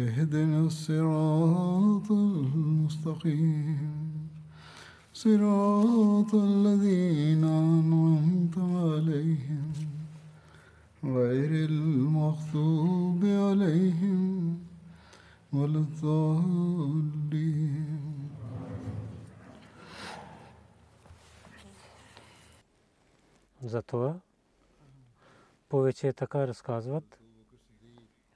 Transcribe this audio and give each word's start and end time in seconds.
اهدنا 0.00 0.60
الصراط 0.60 2.10
المستقيم 2.10 3.92
صراط 5.14 6.34
الذين 6.34 7.44
أنعمت 7.44 8.58
عليهم 8.58 9.72
غير 11.04 11.68
المغضوب 11.68 13.24
عليهم 13.24 14.58
ولا 15.52 15.78
الضالين 15.78 17.16
Затова 23.66 24.20
повече 25.68 26.12
така 26.12 26.46
разказват. 26.46 27.18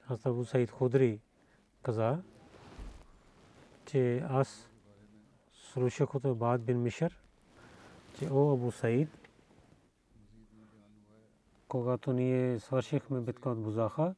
Аз 0.07 0.25
Абу 0.25 0.45
Саид 0.45 0.71
Худри 0.71 1.19
каза, 1.86 2.18
че 3.84 4.18
аз 4.18 4.70
слушах 5.52 6.14
от 6.14 6.38
Бад 6.38 6.62
бин 6.62 6.82
Мишър, 6.82 7.18
че 8.18 8.28
о 8.30 8.52
Абу 8.52 8.70
Саид, 8.70 9.08
когато 11.68 12.12
ние 12.12 12.58
свършихме 12.58 13.20
битка 13.20 13.50
от 13.50 13.62
Бузаха, 13.62 14.14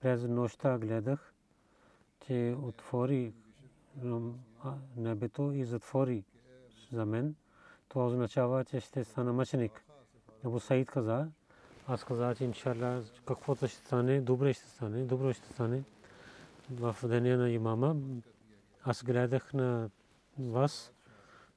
през 0.00 0.22
нощта 0.22 0.78
гледах, 0.78 1.34
че 2.26 2.56
отвори 2.62 3.34
небето 4.96 5.52
и 5.52 5.64
затвори 5.64 6.24
за 6.92 7.06
мен. 7.06 7.34
Това 7.88 8.06
означава, 8.06 8.64
че 8.64 8.80
ще 8.80 9.04
стана 9.04 9.32
мъченик. 9.32 9.84
Абу 10.44 10.60
Саид 10.60 10.90
каза, 10.90 11.28
аз 11.88 12.04
казах, 12.04 12.36
че 12.36 12.44
иншалла 12.44 13.02
каквото 13.26 13.68
ще 13.68 13.78
стане, 13.78 14.20
добре 14.20 14.52
ще 14.52 14.66
стане, 14.66 15.04
добро 15.04 15.32
ще 15.32 15.48
стане. 15.48 15.84
В 16.70 16.96
деня 17.08 17.36
на 17.36 17.50
имама 17.50 17.96
аз 18.84 19.04
гледах 19.04 19.54
на 19.54 19.90
вас, 20.38 20.92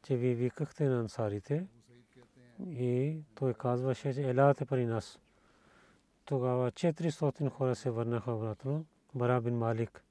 че 0.04 0.18
ви 0.18 0.36
викахте 0.36 0.90
на 0.90 1.00
ансарите 1.00 1.68
и 2.70 3.20
той 3.36 3.54
казваше, 3.54 4.14
че 4.14 4.30
елате 4.30 4.66
при 4.66 4.86
нас. 4.86 5.20
Тогава 6.26 6.72
400 6.72 7.50
хора 7.50 7.76
се 7.76 7.90
върнаха 7.90 8.32
обратно. 8.32 8.86
Бара 9.16 9.42
Малик 9.42 10.04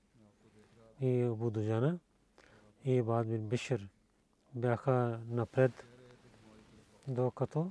и 1.00 1.22
Абу 1.22 1.52
и 2.84 3.02
Бад 3.02 3.28
бин 3.28 3.48
Бишир 3.48 3.88
бяха 4.54 5.20
напред, 5.28 5.86
докато 7.08 7.70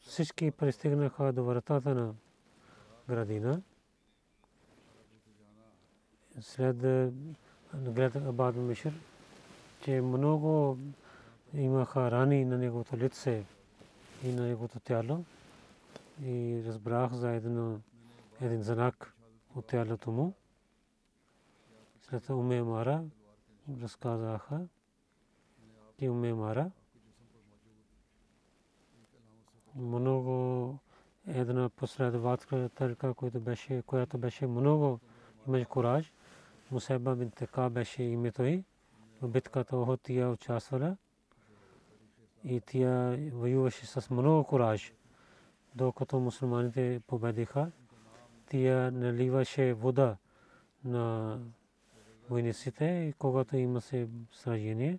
всички 0.00 0.50
пристигнаха 0.50 1.32
до 1.32 1.44
вратата 1.44 1.94
на 1.94 2.14
градина. 3.08 3.62
След 6.40 6.76
гледа 7.74 8.18
Абад 8.28 8.56
Мишир, 8.56 8.92
че 9.84 10.00
много 10.00 10.78
имаха 11.54 12.10
рани 12.10 12.44
на 12.44 12.58
неговото 12.58 12.96
лице 12.96 13.44
и 14.24 14.32
на 14.32 14.42
неговото 14.42 14.80
тяло. 14.80 15.24
И 16.24 16.62
разбрах 16.66 17.12
за 17.12 17.30
един, 17.30 17.82
един 18.40 18.62
знак 18.62 19.14
от 19.56 19.66
тялото 19.66 20.10
му. 20.10 20.32
След 22.00 22.30
Уме 22.30 22.62
Мара 22.62 23.04
разказаха, 23.82 24.60
че 25.98 26.10
Уме 26.10 26.34
Мара 26.34 26.70
много 29.76 30.78
една 31.26 31.68
последователка, 31.68 33.14
която 33.14 33.40
беше, 33.40 33.82
която 33.82 34.18
беше 34.18 34.46
много 34.46 35.00
имаше 35.46 35.64
кураж. 35.64 36.12
Мусеба 36.72 37.16
бин 37.16 37.30
Така 37.30 37.70
беше 37.70 38.02
името 38.02 38.42
й. 38.42 38.64
В 39.22 39.28
битката 39.28 39.76
Охот 39.76 40.00
тя 40.02 40.28
участвала 40.28 40.96
и 42.44 42.60
тя 42.60 43.16
воюваше 43.32 43.86
с 43.86 44.10
много 44.10 44.44
кураж. 44.44 44.94
Докато 45.74 46.20
мусулманите 46.20 47.00
победиха, 47.06 47.70
тя 48.50 48.90
наливаше 48.90 49.72
вода 49.72 50.16
на 50.84 51.38
войниците 52.30 52.84
и 52.84 53.12
когато 53.12 53.56
имаше 53.56 54.08
сражение, 54.32 54.98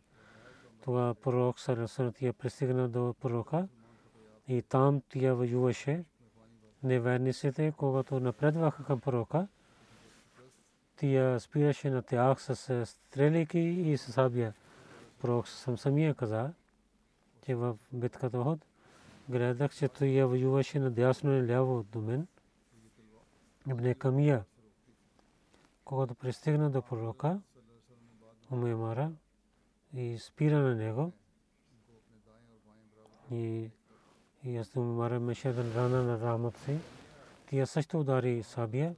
тогава 0.84 1.16
пророк 1.16 1.60
Сарасана 1.60 2.12
тя 2.12 2.34
пристигна 2.34 2.90
до 2.90 3.16
пророка 3.22 3.68
и 4.48 4.62
там 4.62 5.02
тя 5.10 5.34
воюваше. 5.34 6.04
Неверниците, 6.84 7.74
когато 7.78 8.20
напредваха 8.20 8.84
към 8.84 9.00
пророка, 9.00 9.48
тя 10.98 11.40
спираше 11.40 11.90
на 11.90 12.02
тях 12.02 12.42
с 12.42 12.86
стрелики 12.86 13.59
и 13.59 13.98
с 13.98 14.12
сабия. 14.12 14.54
Пророк 15.22 15.48
съм 15.48 15.78
самия 15.78 16.14
каза, 16.16 16.54
че 17.46 17.56
в 17.56 17.78
битката 17.94 18.40
Охот 18.40 18.59
гледах, 19.30 19.76
че 19.76 19.88
той 19.88 20.24
воюваше 20.24 20.80
на 20.80 20.92
дясно 20.92 21.34
и 21.34 21.48
ляво 21.48 21.84
до 21.84 22.02
мен. 22.02 22.28
Ибн 23.70 23.94
Камия, 23.94 24.44
когато 25.86 26.16
пристигна 26.16 26.70
до 26.70 26.81
пророка, 26.81 27.40
Умемара 28.52 29.12
и 29.94 30.20
спира 30.20 30.60
на 30.60 30.75
него 30.75 31.12
и 33.31 33.70
и 34.46 34.58
аз 34.58 34.75
Умемара 34.75 35.16
имаше 35.16 35.54
рана 35.56 36.04
на 36.04 36.20
рамът 36.20 36.58
си. 36.58 36.78
Тя 37.50 37.66
също 37.66 38.00
удари 38.00 38.44
Сабия. 38.44 38.96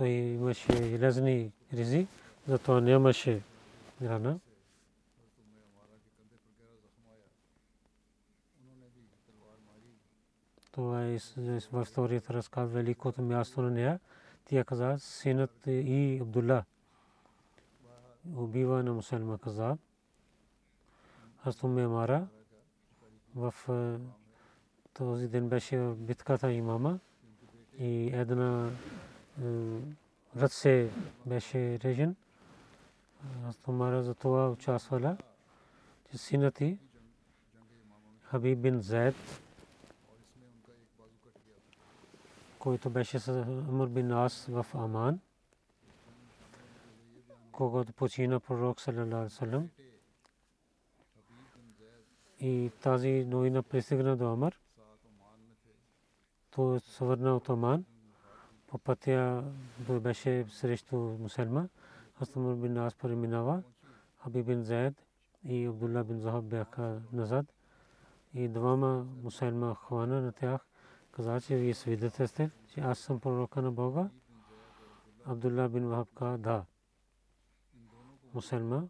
Той 0.00 0.08
имаше 0.08 0.72
железни 0.72 1.52
ризи, 1.72 2.06
затова 2.48 2.80
нямаше 2.80 3.42
рана. 4.02 4.40
Това 10.72 11.06
е 11.06 11.18
в 11.72 11.82
историята 11.82 12.34
разказва 12.34 12.74
великото 12.74 13.22
място 13.22 13.62
на 13.62 13.70
нея. 13.70 14.00
Тя 14.44 14.64
каза, 14.64 14.96
синът 14.98 15.66
и 15.66 16.18
Абдулла 16.22 16.64
убива 18.36 18.82
на 18.82 18.92
мусульма 18.92 19.38
каза. 19.38 19.76
Аз 21.44 21.62
ме 21.62 21.86
мара 21.86 22.26
в 23.34 23.54
този 24.92 25.28
ден 25.28 25.48
беше 25.48 25.78
битката 25.96 26.52
имама 26.52 26.98
и 27.78 28.10
една 28.14 28.70
ръд 30.36 30.52
се 30.52 30.90
беше 31.26 31.80
режен. 31.80 32.16
Аз 33.48 33.56
Тумара 33.56 34.02
за 34.02 34.14
това 34.14 34.50
участвала, 34.50 35.16
че 36.10 36.18
синът 36.18 36.54
ти 36.54 36.78
Хабиб 38.22 38.58
бин 38.58 38.80
Зайд, 38.80 39.14
който 42.58 42.90
беше 42.90 43.18
с 43.18 43.28
Амр 43.68 43.88
бин 43.88 44.12
Ас 44.12 44.46
в 44.46 44.66
Аман, 44.74 45.20
когато 47.52 47.92
почина 47.92 48.40
пророк 48.40 48.80
саллалаху 48.80 49.30
по 58.70 58.78
пътя 58.78 59.44
беше 60.00 60.46
срещу 60.48 60.96
мусульма. 60.96 61.68
Хастамур 62.18 62.54
бин 62.54 62.72
Нас 62.72 62.94
преминава. 62.94 63.62
Хаби 64.18 64.42
бин 64.42 64.62
Заед 64.62 64.94
и 65.44 65.66
Абдулла 65.66 66.04
бин 66.04 66.20
Захаб 66.20 66.44
бяха 66.44 67.02
назад. 67.12 67.46
И 68.34 68.48
двама 68.48 69.06
мусульма 69.22 69.74
хвана 69.74 70.20
на 70.20 70.32
тях. 70.32 70.66
Каза, 71.12 71.40
че 71.40 71.56
вие 71.56 71.74
свидетелствате, 71.74 72.50
че 72.68 72.80
аз 72.80 72.98
съм 72.98 73.20
пророка 73.20 73.62
на 73.62 73.72
Бога. 73.72 74.10
Абдулла 75.24 75.68
бин 75.68 75.88
Вахаб 75.88 76.08
каза, 76.14 76.38
да. 76.38 76.64
Мусульма. 78.34 78.88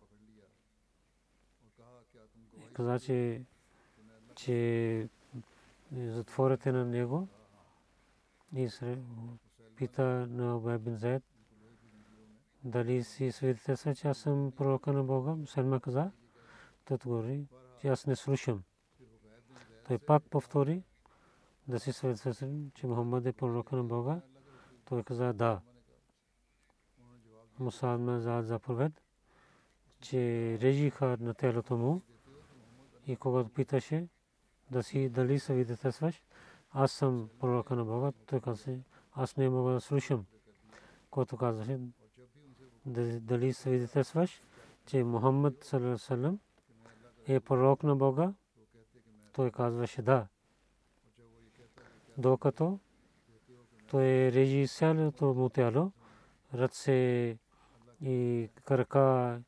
Каза, 2.73 3.01
че, 3.01 3.43
че 4.35 5.09
затворете 5.93 6.73
на 6.73 6.85
него 6.85 7.29
и 8.55 8.69
пита 9.81 10.27
на 10.31 10.57
Убай 10.57 10.79
бин 10.79 10.97
Заед 10.97 11.23
дали 12.65 13.05
си 13.05 13.33
свидетелства, 13.33 13.95
че 13.95 14.09
аз 14.09 14.19
съм 14.19 14.53
пророка 14.57 14.93
на 14.93 15.05
Бога. 15.05 15.37
Сельма 15.47 15.81
каза, 15.81 16.11
той 16.85 16.97
говори, 16.97 17.47
че 17.81 17.89
аз 17.89 18.07
не 18.07 18.17
слушам. 18.17 18.63
Той 19.87 19.99
пак 19.99 20.23
повтори 20.23 20.83
да 21.69 21.81
си 21.81 21.93
свидетелства, 21.93 22.49
че 22.75 22.87
Мухаммад 22.87 23.27
е 23.27 23.33
пророка 23.33 23.77
на 23.77 23.85
Бога. 23.85 24.21
Той 24.85 25.03
каза 25.03 25.33
да. 25.33 25.61
Муса 27.59 27.99
ме 27.99 28.21
зад 28.21 28.47
заповед, 28.47 28.93
че 30.01 30.19
режиха 30.61 31.17
на 31.21 31.35
телото 31.35 31.77
му 31.77 32.03
и 33.07 33.17
когато 33.17 33.49
питаше 33.49 34.09
да 34.71 34.83
си 34.83 35.09
дали 35.09 35.39
свидетелстваш, 35.39 36.23
аз 36.71 36.93
съм 36.93 37.31
пророка 37.39 37.77
на 37.77 37.85
Бога, 37.85 38.13
той 38.27 38.41
каза, 38.41 38.79
аз 39.13 39.37
не 39.37 39.49
мога 39.49 39.73
да 39.73 39.81
слушам. 39.81 40.25
Който 41.11 41.37
казваше, 41.37 41.81
дали 42.87 43.53
свидетелстваш, 43.53 44.43
че 44.87 45.05
Мухаммад 45.05 45.65
салам 45.97 46.39
е 47.27 47.41
пророк 47.41 47.83
на 47.83 47.97
Бога, 47.97 48.35
той 49.33 49.51
казваше 49.51 50.03
да. 50.03 50.27
Докато 52.19 52.79
той 53.87 54.05
режи 54.33 54.69
цялото 54.69 55.35
му 55.35 55.49
тяло, 55.49 55.93
ръце 56.55 57.37
и 58.03 58.49
крака 58.65 59.41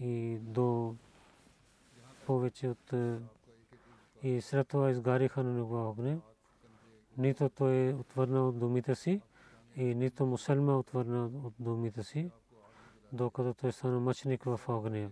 и 0.00 0.38
до 0.40 0.96
повече 2.26 2.68
от 2.68 2.92
и 4.22 4.40
след 4.40 4.68
това 4.68 4.90
изгариха 4.90 5.42
на 5.42 5.52
него 5.52 5.88
огне. 5.88 6.18
Нито 7.18 7.48
той 7.48 7.92
отвърна 7.92 8.48
от 8.48 8.58
думите 8.58 8.94
си 8.94 9.20
и 9.76 9.94
нито 9.94 10.26
мусульма 10.26 10.78
отвърна 10.78 11.24
от 11.24 11.54
думите 11.58 12.02
си, 12.02 12.30
докато 13.12 13.54
той 13.54 13.72
стана 13.72 14.00
мъченик 14.00 14.44
в 14.44 14.60
огня. 14.68 15.10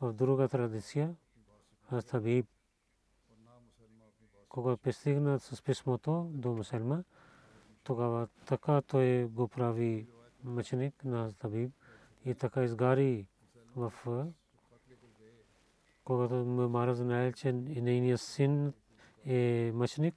В 0.00 0.12
друга 0.12 0.48
традиция, 0.48 1.14
Хастабиб, 1.90 2.46
когато 4.48 4.82
пристигна 4.82 5.38
с 5.38 5.62
писмото 5.62 6.30
до 6.32 6.52
мусульма, 6.52 7.04
тогава 7.84 8.28
така 8.46 8.82
той 8.82 9.24
го 9.24 9.48
прави 9.48 10.06
мъченик 10.44 11.04
на 11.04 11.24
Хастабиб 11.24 11.72
и 12.24 12.34
така 12.34 12.62
изгари 12.62 13.26
в 13.76 13.92
когато 16.04 16.34
Мара 16.44 16.94
знае, 16.94 17.32
че 17.32 17.52
нейният 17.52 18.20
син 18.20 18.72
е 19.26 19.70
мъченик, 19.74 20.14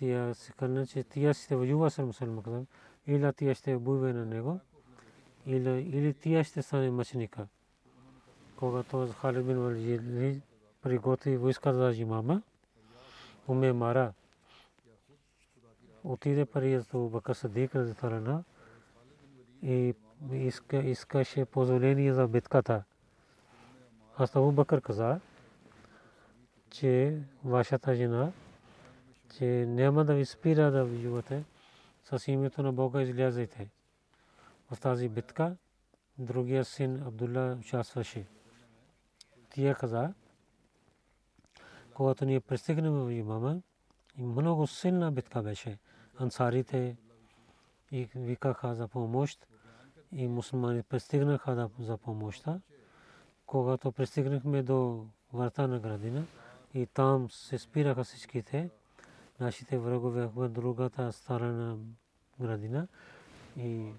тия 0.00 0.34
се 0.34 0.52
казва, 0.52 0.86
че 0.86 1.04
тия 1.04 1.34
ще 1.34 1.56
воюва 1.56 1.90
с 1.90 1.98
мусулман, 1.98 2.66
или 3.06 3.32
тия 3.32 3.54
ще 3.54 3.76
буйва 3.76 4.12
на 4.12 4.26
него, 4.26 4.60
или, 5.46 6.14
тия 6.14 6.44
ще 6.44 6.62
стане 6.62 6.90
мъченика. 6.90 7.46
Когато 8.56 9.08
Халид 9.08 9.46
бин 9.46 9.58
Валид 9.58 10.42
приготви 10.82 11.36
войска 11.36 11.72
за 11.72 11.92
имама, 11.92 12.42
уме 13.48 13.72
Мара 13.72 14.12
отиде 16.04 16.44
при 16.44 16.82
Бакър 16.94 17.34
Садик 17.34 17.74
разитарана 17.74 18.44
и 19.62 19.94
искаше 20.72 21.44
позволение 21.44 22.14
за 22.14 22.28
битката. 22.28 22.84
Аз 24.16 24.36
Абу 24.36 24.52
Бакър 24.52 24.80
каза, 24.80 25.20
че 26.70 27.18
вашата 27.44 27.94
жена, 27.94 28.32
че 29.36 29.44
няма 29.68 30.04
да 30.04 30.14
ви 30.14 30.24
спира 30.24 30.70
да 30.70 30.84
воювате, 30.84 31.44
с 32.04 32.28
името 32.28 32.62
на 32.62 32.72
Бога 32.72 33.02
излязете. 33.02 33.70
В 34.70 34.80
тази 34.80 35.08
битка 35.08 35.56
другия 36.18 36.64
син 36.64 37.02
Абдулла 37.02 37.56
участваше. 37.60 38.26
Тия 39.50 39.74
каза, 39.74 40.14
когато 41.94 42.24
ние 42.24 42.40
пристигнем 42.40 42.92
в 42.92 43.12
имама, 43.12 43.60
и 44.18 44.22
много 44.22 44.66
силна 44.66 45.12
битка 45.12 45.42
беше. 45.42 45.78
Ансарите 46.18 46.96
и 47.92 48.08
викаха 48.14 48.74
за 48.74 48.88
помощ 48.88 49.46
и 50.12 50.28
мусулмани 50.28 50.82
пристигнаха 50.82 51.70
за 51.78 51.96
помощта 51.96 52.60
когато 53.50 53.92
пристигнахме 53.92 54.62
до 54.62 55.06
врата 55.32 55.66
на 55.66 55.80
градина 55.80 56.24
и 56.74 56.86
там 56.86 57.30
се 57.30 57.58
спираха 57.58 58.04
всичките 58.04 58.70
нашите 59.40 59.78
врагове 59.78 60.26
в 60.26 60.48
другата 60.48 61.12
страна 61.12 61.76
градина 62.40 62.88
и, 63.56 63.92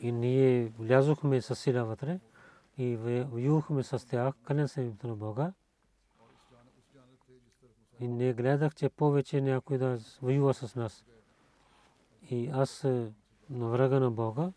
и 0.00 0.12
ние 0.12 0.72
влязохме 0.78 1.40
с 1.40 1.56
сила 1.56 1.84
вътре 1.84 2.20
и 2.78 2.96
воювахме 2.96 3.82
с 3.82 4.08
тях, 4.08 4.34
къде 4.44 4.68
се 4.68 4.80
името 4.80 5.08
на 5.08 5.16
Бога. 5.16 5.52
И 8.00 8.08
не 8.08 8.32
гледах, 8.32 8.74
че 8.74 8.88
повече 8.88 9.40
някой 9.40 9.78
да 9.78 9.98
воюва 10.22 10.54
с 10.54 10.74
нас. 10.74 11.04
И 12.30 12.50
аз 12.52 12.84
на 13.50 13.68
врага 13.68 14.00
на 14.00 14.10
Бога 14.10 14.52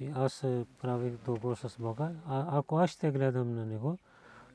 и 0.00 0.12
аз 0.14 0.40
правих 0.80 1.16
договор 1.24 1.56
с 1.56 1.78
Бога. 1.78 2.12
А 2.26 2.58
ако 2.58 2.78
аз 2.78 2.90
ще 2.90 3.10
гледам 3.10 3.54
на 3.54 3.66
него, 3.66 3.98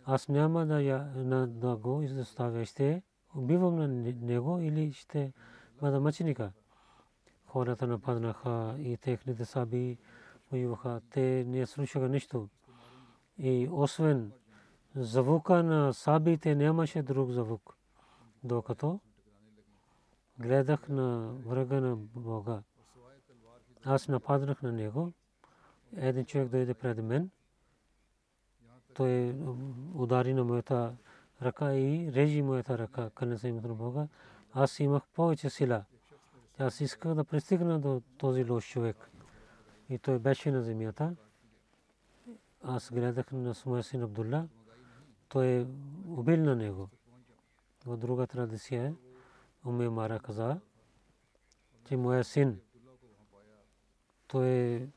аз 0.05 0.27
няма 0.27 0.65
да, 0.65 0.81
я, 0.81 1.11
на, 1.15 1.47
да 1.47 1.75
го 1.75 2.01
изоставя. 2.01 2.65
Ще 2.65 3.03
убивам 3.35 3.75
на 3.75 3.87
него 4.21 4.59
или 4.59 4.91
ще 4.91 5.33
бъда 5.81 5.99
мъченика. 5.99 6.51
Хората 7.45 7.87
нападнаха 7.87 8.75
и 8.79 8.97
техните 8.97 9.45
саби 9.45 9.97
воюваха. 10.51 11.01
Те 11.09 11.45
не 11.47 11.65
слушаха 11.65 12.09
нищо. 12.09 12.49
И 13.37 13.69
освен 13.71 14.31
звука 14.95 15.63
на 15.63 15.93
сабите 15.93 16.55
нямаше 16.55 17.01
друг 17.01 17.29
звук. 17.29 17.75
Докато 18.43 18.99
гледах 20.39 20.89
на 20.89 21.33
врага 21.45 21.81
на 21.81 21.95
Бога. 21.95 22.63
Аз 23.85 24.07
нападнах 24.07 24.61
на 24.61 24.71
него 24.71 25.11
един 25.95 26.25
човек 26.25 26.49
дойде 26.49 26.73
пред 26.73 27.03
мен. 27.03 27.29
Той 28.93 29.35
удари 29.95 30.33
на 30.33 30.43
моята 30.43 30.95
ръка 31.43 31.73
и 31.73 32.11
режи 32.13 32.41
моята 32.41 32.77
ръка, 32.77 33.09
къде 33.15 33.37
се 33.37 33.51
на 33.51 33.61
Бога. 33.61 34.07
Аз 34.53 34.79
имах 34.79 35.03
повече 35.15 35.49
сила. 35.49 35.85
Аз 36.59 36.81
исках 36.81 37.13
да 37.13 37.23
пристигна 37.23 37.79
до 37.79 38.01
този 38.17 38.43
лош 38.43 38.69
човек. 38.69 39.09
И 39.89 39.97
той 39.97 40.19
беше 40.19 40.51
на 40.51 40.61
земята. 40.61 41.15
Аз 42.63 42.91
гледах 42.91 43.31
на 43.31 43.53
своя 43.53 43.83
син 43.83 44.03
Абдулла. 44.03 44.47
Той 45.29 45.47
е 45.47 45.65
убил 46.07 46.37
на 46.37 46.55
него. 46.55 46.89
В 47.85 47.97
друга 47.97 48.27
традиция 48.27 48.85
е, 48.85 48.93
Уме 49.65 49.89
Мара 49.89 50.19
каза, 50.19 50.59
че 51.87 51.97
моя 51.97 52.23
син, 52.23 52.59
той 54.27 54.47
е 54.47 54.87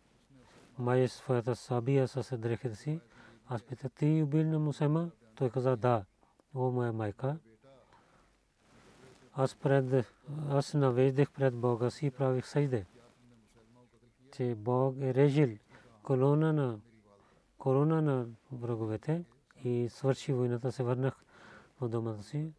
май 0.78 1.08
своята 1.08 1.56
сабия 1.56 2.08
с 2.08 2.38
дрехите 2.38 2.76
си. 2.76 3.00
Аз 3.48 3.62
питах, 3.62 3.92
ти 3.92 4.22
убил 4.22 4.44
на 4.44 4.58
Мусема? 4.58 5.10
Той 5.34 5.50
каза, 5.50 5.76
да, 5.76 6.04
о 6.56 6.70
моя 6.70 6.92
майка. 6.92 7.38
Аз 9.32 9.54
пред, 9.54 10.06
аз 10.48 10.74
навеждах 10.74 11.30
пред 11.32 11.54
Бога 11.54 11.90
си 11.90 12.06
и 12.06 12.10
правих 12.10 12.46
сайде. 12.46 12.86
Че 14.32 14.54
Бог 14.54 14.96
е 15.00 15.14
режил 15.14 15.58
колона 16.02 16.52
на 16.52 16.78
корона 17.58 18.02
на 18.02 18.26
враговете 18.52 19.24
и 19.64 19.88
свърши 19.90 20.32
войната, 20.32 20.72
се 20.72 20.82
върнах 20.82 21.24
в 21.80 21.88
дома 21.88 22.22
си. 22.22 22.52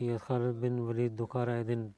И 0.00 0.18
Халид 0.18 0.60
бин 0.60 0.84
Валид 0.84 1.14
докара 1.16 1.52
един 1.52 1.94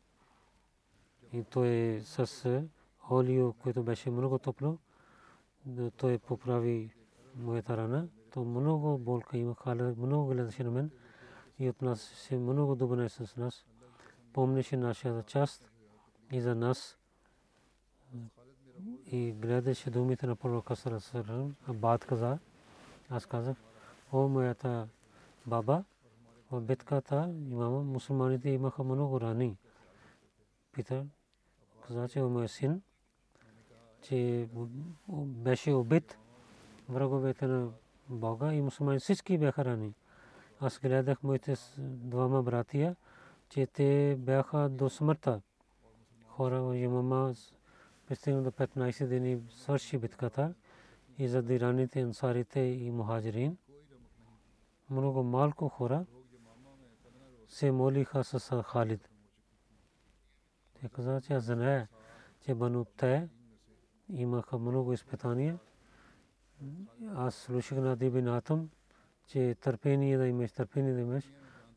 и 1.33 1.45
той 1.45 2.01
с 2.05 2.63
олио, 3.11 3.53
което 3.53 3.83
беше 3.83 4.11
много 4.11 4.39
топло 4.39 4.79
той 5.97 6.19
поправи 6.19 6.91
моята 7.35 7.77
рана. 7.77 8.09
То 8.37 8.45
много 8.45 8.99
болка 8.99 9.39
има. 9.39 9.55
Халид 9.55 9.99
много 9.99 10.27
гледаше 10.27 10.65
на 10.65 10.71
мен 10.71 10.91
и 11.59 11.71
от 11.71 11.83
нас 11.83 12.01
се 12.01 12.39
много 12.39 12.75
добре 12.75 13.09
с 13.09 13.37
нас. 13.37 13.65
Помнеше 14.33 14.77
нашата 14.77 15.23
част 15.23 15.71
и 16.33 16.41
за 16.41 16.55
нас 16.55 16.99
и 19.07 19.33
гледаше 19.33 19.91
думите 19.91 20.27
на 20.27 20.37
пророка 20.37 20.77
Сарасарам, 20.77 21.57
Абад 21.69 22.05
каза, 22.05 22.39
аз 23.11 23.27
казах, 23.27 23.57
о 24.13 24.29
моята 24.29 24.89
баба, 25.47 25.85
в 26.51 26.61
битката 26.61 27.35
имама, 27.51 27.83
мусулманите 27.83 28.51
имаха 28.51 28.85
много 28.85 29.21
рани. 29.21 29.57
Пита, 30.73 31.07
каза, 31.87 32.09
че 32.09 32.23
о 32.23 32.29
моя 32.29 32.49
син, 32.49 32.83
че 34.03 34.49
беше 35.09 35.73
убит 35.73 36.19
враговете 36.89 37.47
на 37.47 37.71
Бога 38.09 38.53
и 38.53 38.61
мусулмани 38.61 38.99
всички 38.99 39.39
бяха 39.39 39.65
рани. 39.65 39.95
Аз 40.61 40.79
гледах 40.79 41.23
моите 41.23 41.55
двама 41.79 42.43
братия, 42.43 42.97
че 43.49 43.67
те 43.67 44.17
бяха 44.19 44.69
до 44.69 44.91
смъртта. 44.91 45.41
Хора 46.27 46.63
в 46.63 46.77
имама 46.77 47.35
пристигна 48.07 48.43
до 48.43 48.51
15 48.51 49.19
дни 49.19 49.43
свърши 49.49 49.99
битката 49.99 50.55
и 51.19 51.29
за 51.29 51.43
дираните 51.43 52.01
ансарите 52.01 52.61
и 52.61 52.91
мухаджирин. 52.91 53.57
Много 54.91 55.23
малко 55.23 55.69
хора 55.69 56.07
се 57.49 57.71
молиха 57.71 58.25
с 58.25 58.63
Халид. 58.63 59.11
Те 60.81 60.89
каза, 60.89 61.21
че 61.21 61.33
аз 61.33 61.45
знае, 61.45 61.89
че 62.41 62.55
Бану 62.55 62.85
те 62.97 63.29
имаха 64.09 64.59
много 64.59 64.93
изпитания. 64.93 65.59
Аз 67.15 67.35
слушах 67.35 67.79
на 67.79 67.97
Дибин 67.97 68.29
Атам, 68.29 68.69
че 69.27 69.57
търпение 69.61 70.19
да 70.19 70.27
имаш, 70.27 70.53
търпение 70.53 70.95
да 70.95 71.01
имаш. 71.01 71.25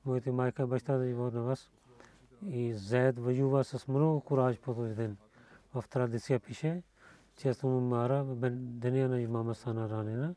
Моите 0.06 0.32
майка 0.32 0.68
баща 0.68 0.98
да 0.98 1.08
живеят 1.08 1.34
на 1.34 1.42
вас. 1.42 1.72
И 2.48 2.74
Зайд 2.74 3.20
воюва 3.20 3.64
с 3.64 3.88
много 3.88 4.22
кураж 4.22 4.60
по 4.60 4.74
този 4.74 4.96
ден. 4.96 5.18
В 5.74 5.84
традиция 5.90 6.40
пише, 6.40 6.84
често 7.36 7.68
му 7.68 7.82
мара, 7.82 8.26
деня 8.54 9.10
на 9.10 9.22
имама 9.22 9.56
стана 9.56 9.90
ранена. 9.90 10.36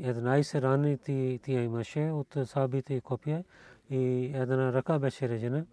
11 0.00 0.62
рани 0.62 0.98
тия 1.38 1.62
имаше 1.62 2.00
от 2.00 2.36
сабите 2.44 2.94
и 2.94 3.00
копия 3.00 3.44
и 3.90 4.32
една 4.34 4.72
ръка 4.72 4.98
беше 4.98 5.28
режена. 5.28 5.64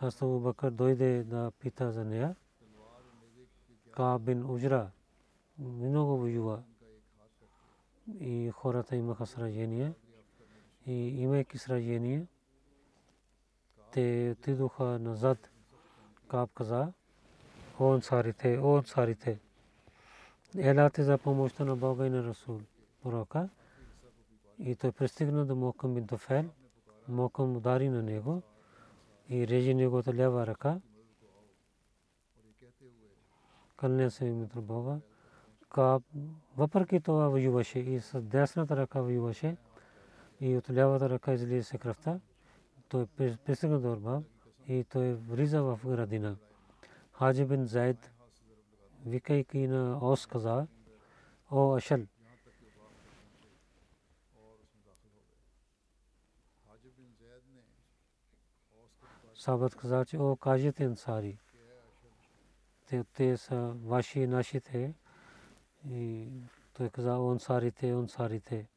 Аз 0.00 0.16
това 0.16 0.38
Бакър 0.38 0.70
дойде 0.70 1.24
да 1.24 1.50
пита 1.60 1.92
за 1.92 2.04
нея. 2.04 2.36
Ка 3.90 4.18
бин 4.18 4.50
Ужра 4.50 4.90
много 5.60 6.16
воюва 6.16 6.62
и 8.20 8.50
хората 8.50 8.96
имаха 8.96 9.26
сражения 9.26 9.94
и 10.86 11.22
имайки 11.22 11.58
сражения 11.58 12.26
те 13.92 14.30
отидоха 14.30 14.84
назад. 14.84 15.50
Каб 16.28 16.50
каза, 16.54 16.92
о 17.78 17.92
ансарите, 17.92 18.58
о 18.58 18.76
ансарите, 18.76 19.38
елате 20.56 21.02
за 21.02 21.18
помощта 21.18 21.64
на 21.64 21.76
Бога 21.76 22.06
и 22.06 22.10
на 22.10 22.24
Расул, 22.24 22.60
пророка. 23.02 23.48
И 24.58 24.76
той 24.76 24.92
пристигна 24.92 25.46
до 25.46 25.56
Мокъм 25.56 25.94
бин 25.94 26.06
Тофел, 26.06 26.44
Мокъм 27.08 27.56
удари 27.56 27.88
на 27.88 28.02
него 28.02 28.42
и 29.28 29.48
режи 29.48 29.74
неговата 29.74 30.14
лява 30.14 30.46
ръка. 30.46 30.80
Кълня 33.76 34.10
се 34.10 34.24
името 34.24 34.62
Бога. 34.62 34.98
Каб, 35.70 36.02
въпреки 36.56 37.00
това 37.00 37.28
воюваше 37.28 37.78
и 37.78 38.00
с 38.00 38.22
десната 38.22 38.76
ръка 38.76 39.00
воюваше 39.00 39.56
и 40.40 40.56
от 40.56 40.70
лявата 40.70 41.10
ръка 41.10 41.32
излиза 41.32 41.64
се 41.64 41.78
кръвта 41.78 42.20
той 42.90 43.06
пристигна 43.46 43.80
до 43.80 43.92
Арбаб 43.92 44.24
и 44.68 44.84
той 44.84 45.14
влиза 45.14 45.62
в 45.62 45.80
градина. 45.86 46.36
Хаджи 47.12 47.44
бин 47.44 47.66
Зайд, 47.66 48.10
викайки 49.06 49.66
на 49.66 49.98
Ос 50.02 50.26
каза, 50.26 50.66
о 51.50 51.76
Ашал, 51.76 52.00
Сабът 59.34 59.74
каза, 59.74 60.04
че 60.04 60.18
о 60.18 60.36
кажете 60.36 60.84
ансари. 60.84 61.38
Те, 62.88 63.04
те 63.04 63.36
са 63.36 63.74
ваши 63.84 64.20
и 64.20 64.26
нашите. 64.26 64.94
И 65.88 66.28
той 66.72 66.90
каза, 66.90 67.18
о 67.18 67.30
ансарите, 67.30 67.90
ансарите. 67.90 68.68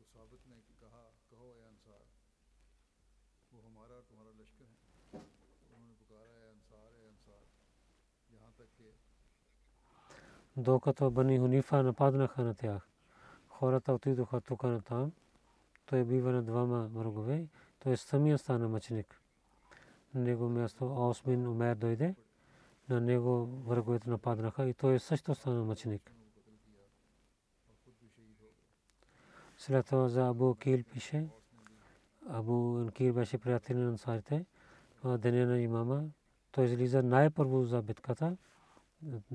докато 10.58 11.12
Бани 11.12 11.40
Хунифа 11.40 11.84
нападнаха 11.84 12.44
на 12.44 12.54
тях. 12.54 12.88
Хората 13.48 13.94
отидоха 13.94 14.42
тук 14.42 14.64
на 14.64 14.82
там. 14.82 15.12
Той 15.86 16.04
бива 16.04 16.32
на 16.32 16.44
двама 16.44 16.88
врагове. 16.94 17.48
Той 17.80 17.98
самия 17.98 18.38
стана 18.38 18.70
мъченик. 18.70 19.22
Него 20.16 20.50
място 20.50 21.10
Осмин 21.10 21.48
Умер 21.48 21.76
дойде. 21.76 22.16
На 22.90 23.02
него 23.02 23.46
враговете 23.46 24.10
нападнаха 24.10 24.66
и 24.68 24.74
той 24.74 25.00
също 25.00 25.36
стана 25.36 25.64
мъченик. 25.64 26.12
След 29.66 29.86
това 29.86 30.08
за 30.08 30.28
Абу 30.28 30.56
Кил 30.56 30.84
пише. 30.84 31.28
Абу 32.30 32.78
Анкир 32.78 33.12
беше 33.12 33.38
приятел 33.38 33.78
на 33.78 33.90
ансарите. 33.90 34.46
Деня 35.06 35.46
на 35.46 35.60
имама. 35.60 36.04
Той 36.52 36.66
излиза 36.66 37.04
най-първо 37.04 37.64
за 37.64 37.82
битката. 37.82 38.38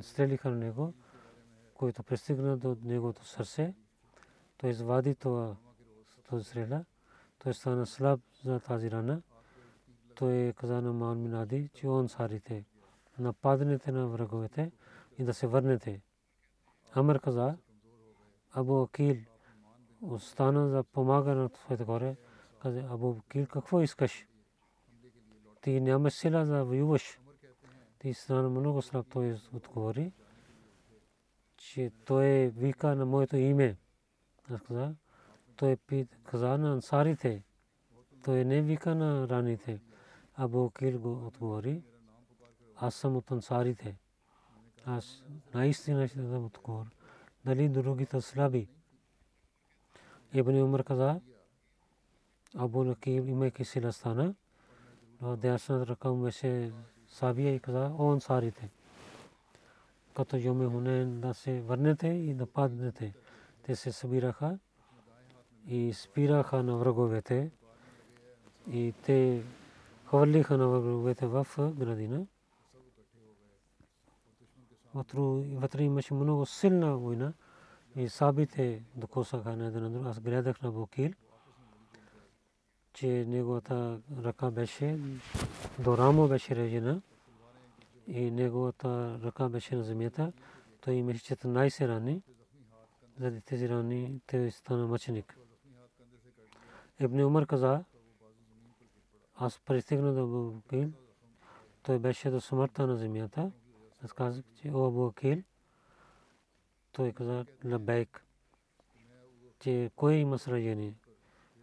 Стрелиха 0.01 0.51
на 0.51 0.57
него 0.57 0.95
който 1.79 2.03
пристигна 2.03 2.57
до 2.57 2.77
неговото 2.83 3.25
сърце, 3.25 3.75
той 4.57 4.71
извади 4.71 5.15
това 5.15 5.57
този 6.29 6.45
стрела, 6.45 6.85
той 7.39 7.55
стана 7.55 7.87
слаб 7.87 8.21
за 8.43 8.61
тази 8.61 8.91
рана. 8.91 9.23
Той 10.15 10.53
каза 10.57 10.83
на 10.83 10.93
Маун 10.93 11.23
Минади, 11.23 11.71
че 11.75 11.89
он 11.89 12.09
сарите, 12.09 12.65
нападнете 13.19 13.93
на 13.93 14.07
враговете 14.07 14.73
и 15.19 15.25
да 15.25 15.35
се 15.35 15.47
върнете. 15.47 16.01
Амр 16.95 17.21
каза, 17.21 17.57
Абу 18.53 18.83
Акил 18.83 19.17
остана 20.03 20.69
да 20.69 20.85
помага 20.85 21.35
на 21.35 21.51
своите 21.65 21.85
горе. 21.85 22.17
Каза, 22.63 22.81
Абу 22.91 23.17
Акил, 23.19 23.47
какво 23.47 23.81
искаш? 23.81 24.27
Ти 25.61 25.81
нямаш 25.81 26.13
сила 26.13 26.45
да 26.45 26.65
воюваш. 26.65 27.21
Ти 27.99 28.15
стана 28.15 28.51
много 28.51 28.83
слаб, 28.83 29.07
той 29.11 29.37
отговори 29.55 30.13
че 31.59 31.93
той 32.05 32.49
вика 32.49 32.97
на 32.97 33.07
моето 33.07 33.37
име. 33.37 33.77
Аз 34.51 34.61
каза, 34.61 34.95
той 35.57 35.77
каза 36.25 36.59
на 36.59 36.73
ансарите. 36.73 37.43
Той 38.25 38.45
не 38.45 38.63
вика 38.63 38.95
на 38.95 39.29
раните. 39.29 39.81
Абу 40.35 40.71
Кил 40.71 41.01
го 41.01 41.27
отговори. 41.27 41.83
Аз 42.77 42.95
съм 42.95 43.17
от 43.17 43.31
ансарите. 43.31 43.97
Аз 44.85 45.25
наистина 45.55 46.09
ще 46.09 46.21
дам 46.21 46.45
отговор. 46.45 46.87
Дали 47.45 47.69
другите 47.69 48.21
слаби? 48.21 48.69
Ибн 50.35 50.63
Умар 50.63 50.85
каза, 50.85 51.21
Абу 52.57 52.85
Накиб 52.85 53.29
имайки 53.29 53.65
сила 53.65 53.93
стана, 53.93 54.35
но 55.21 55.37
дясната 55.37 55.87
ръка 55.87 56.11
му 56.11 56.23
беше 56.23 56.73
сабия 57.09 57.55
и 57.55 57.61
каза, 57.61 57.93
о 57.99 58.13
ансарите 58.13 58.71
като 60.19 60.37
Йоме 60.37 60.67
Хунен 60.67 61.21
да 61.21 61.35
се 61.35 61.61
върнете 61.61 62.09
и 62.09 62.35
да 62.35 62.47
паднете. 62.47 63.15
Те 63.63 63.77
се 63.77 63.93
събираха 63.93 64.59
и 65.67 65.93
спираха 65.93 66.63
на 66.63 66.77
враговете 66.77 67.51
и 68.71 68.95
те 69.03 69.43
хвърлиха 70.07 70.59
на 70.59 70.69
враговете 70.69 71.27
в 71.27 71.47
градина. 71.59 72.27
Вътре 74.95 75.83
имаше 75.83 76.15
много 76.15 76.47
силна 76.47 76.97
война 76.97 77.33
и 77.97 78.09
сабите 78.09 78.83
докосаха 78.97 79.57
на 79.57 79.67
един 79.67 79.93
друг. 79.93 80.07
Аз 80.07 80.21
гледах 80.21 80.63
на 80.63 80.73
Бокил, 80.73 81.13
че 82.93 83.25
неговата 83.29 84.01
ръка 84.23 84.51
беше 84.51 84.99
до 85.79 85.99
рамо 85.99 86.29
беше 86.29 86.57
режена 86.57 87.03
и 88.07 88.31
неговата 88.31 89.21
ръка 89.23 89.49
беше 89.49 89.77
на 89.77 89.83
земята. 89.83 90.33
Той 90.81 90.95
имаше 90.95 91.37
14 91.37 91.89
рани. 91.89 92.23
Заради 93.19 93.41
тези 93.41 93.69
рани 93.69 94.21
той 94.27 94.51
стана 94.51 94.87
мъченик. 94.87 95.39
Ибн 97.01 97.21
Умар 97.21 97.47
каза, 97.47 97.85
аз 99.35 99.61
пристигна 99.61 100.15
до 100.15 100.25
Абу 100.25 100.59
Акил. 100.59 100.93
Той 101.83 101.99
беше 101.99 102.31
до 102.31 102.41
смъртта 102.41 102.87
на 102.87 102.97
земята. 102.97 103.53
Аз 104.05 104.13
казах, 104.13 104.45
че 104.55 104.71
о 104.71 104.87
Абу 104.87 105.07
Акил, 105.07 105.43
той 106.99 107.13
каза 107.13 107.47
Лабейк, 107.65 108.25
че 109.61 109.91
кой 109.97 110.15
има 110.15 110.39
сражение. 110.39 110.95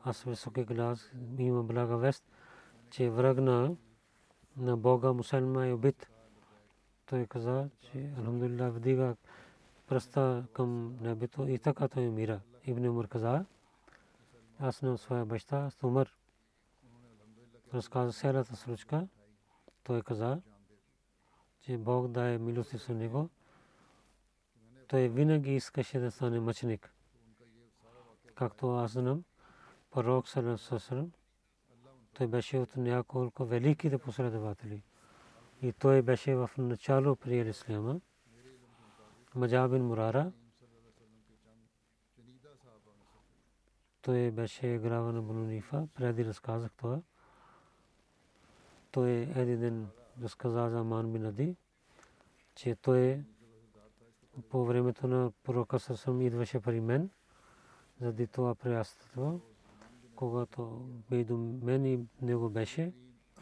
Аз 0.04 0.24
високи 0.24 0.64
глас 0.64 1.12
има 1.40 1.64
блага 1.64 1.98
вест, 1.98 2.24
че 2.90 3.10
враг 3.10 3.38
на 4.58 4.78
Бога 4.78 5.14
мусулман 5.14 5.70
е 5.70 5.74
убит 5.74 6.10
той 7.06 7.26
каза, 7.26 7.70
че 7.82 8.14
Алхамдулилlah 8.18 8.70
вдига 8.70 9.16
пръста 9.88 10.46
към 10.54 10.98
небето 11.02 11.48
и 11.48 11.60
така 11.60 11.88
той 11.88 12.08
умира. 12.08 12.40
Ибн 12.64 12.88
Умар 12.88 13.08
каза, 13.08 13.46
аз 14.60 14.82
на 14.82 14.98
своя 14.98 15.26
баща, 15.26 15.70
с 15.70 15.84
Умар, 15.84 16.10
разказа 17.74 18.14
селата 18.14 18.56
случка. 18.56 19.08
Той 19.84 20.02
каза, 20.02 20.42
че 21.62 21.78
Бог 21.78 22.08
да 22.08 22.30
е 22.30 22.38
милостив 22.38 22.82
с 22.82 22.90
него. 22.90 23.30
Той 24.88 25.08
винаги 25.08 25.56
искаше 25.56 26.00
да 26.00 26.12
стане 26.12 26.40
мъченик. 26.40 26.94
Както 28.36 28.76
аз 28.76 28.92
знам, 28.92 29.24
пророк 29.92 30.28
Салам 30.28 31.12
той 32.16 32.28
беше 32.28 32.58
от 32.58 32.78
няколко 32.78 33.46
великите 33.46 33.98
последователи. 33.98 34.84
И 35.62 35.74
той 35.74 36.02
беше 36.02 36.36
в 36.36 36.50
начало 36.58 37.16
при 37.16 37.50
Исляма. 37.50 38.02
Маджабин 39.36 39.86
Мурара. 39.86 40.32
Той 44.02 44.32
беше 44.32 44.78
глава 44.78 45.12
на 45.12 45.22
Банунифа. 45.22 45.88
Преди 45.96 46.26
разказах 46.26 46.72
това. 46.78 47.02
Той 48.92 49.12
един 49.12 49.60
ден 49.60 49.88
разказа 50.22 50.70
за 50.70 50.84
Ман 50.84 51.14
бин 51.14 51.26
Ади, 51.26 51.56
че 52.56 52.76
той 52.76 53.24
по 54.50 54.66
времето 54.66 55.08
на 55.08 55.32
пророка 55.44 55.80
Сасам 55.80 56.22
идваше 56.22 56.60
при 56.60 56.82
мен, 56.82 57.10
заради 58.02 58.28
това 58.28 58.56
приятелство, 58.56 59.42
когато 60.16 60.90
между 61.12 61.38
мен 61.38 61.86
и 61.86 62.00
него 62.22 62.50
беше 62.50 62.92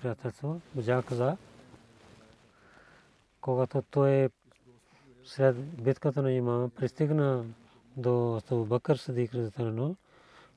приятелство. 0.01 0.61
Баджа 0.75 1.03
каза, 1.03 1.37
когато 3.41 3.81
той 3.81 4.29
след 5.25 5.83
битката 5.83 6.21
на 6.21 6.31
имама 6.31 6.69
пристигна 6.69 7.45
до 7.97 8.41
Абу 8.51 8.65
Бакър 8.65 8.95
Садик 8.95 9.33
Разатано, 9.33 9.95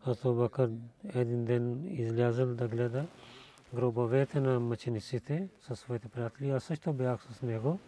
Абу 0.04 0.34
Бакър 0.34 0.70
един 1.14 1.44
ден 1.44 1.94
излязъл 1.94 2.54
да 2.54 2.68
гледа 2.68 3.06
гробовете 3.74 4.40
на 4.40 4.60
мъчениците 4.60 5.48
със 5.60 5.80
своите 5.80 6.08
приятели. 6.08 6.50
Аз 6.50 6.64
също 6.64 6.92
бях 6.92 7.22
с 7.32 7.42
него, 7.42 7.78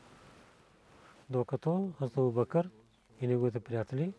докато 1.31 1.93
Абу 2.01 2.33
Бакър 2.33 2.71
и 3.21 3.27
неговите 3.27 3.61
приятели 3.61 4.13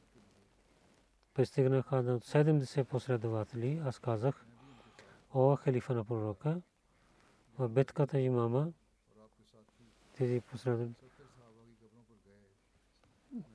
пристигнаха 1.33 2.03
до 2.03 2.19
70 2.19 2.83
последователи. 2.83 3.81
Аз 3.85 3.99
казах, 3.99 4.45
о 5.33 5.55
халифа 5.55 5.93
на 5.93 6.03
пророка, 6.05 6.61
в 7.57 7.69
битката 7.69 8.19
имама 8.19 8.71
тези 10.17 10.41
последователи 10.41 11.09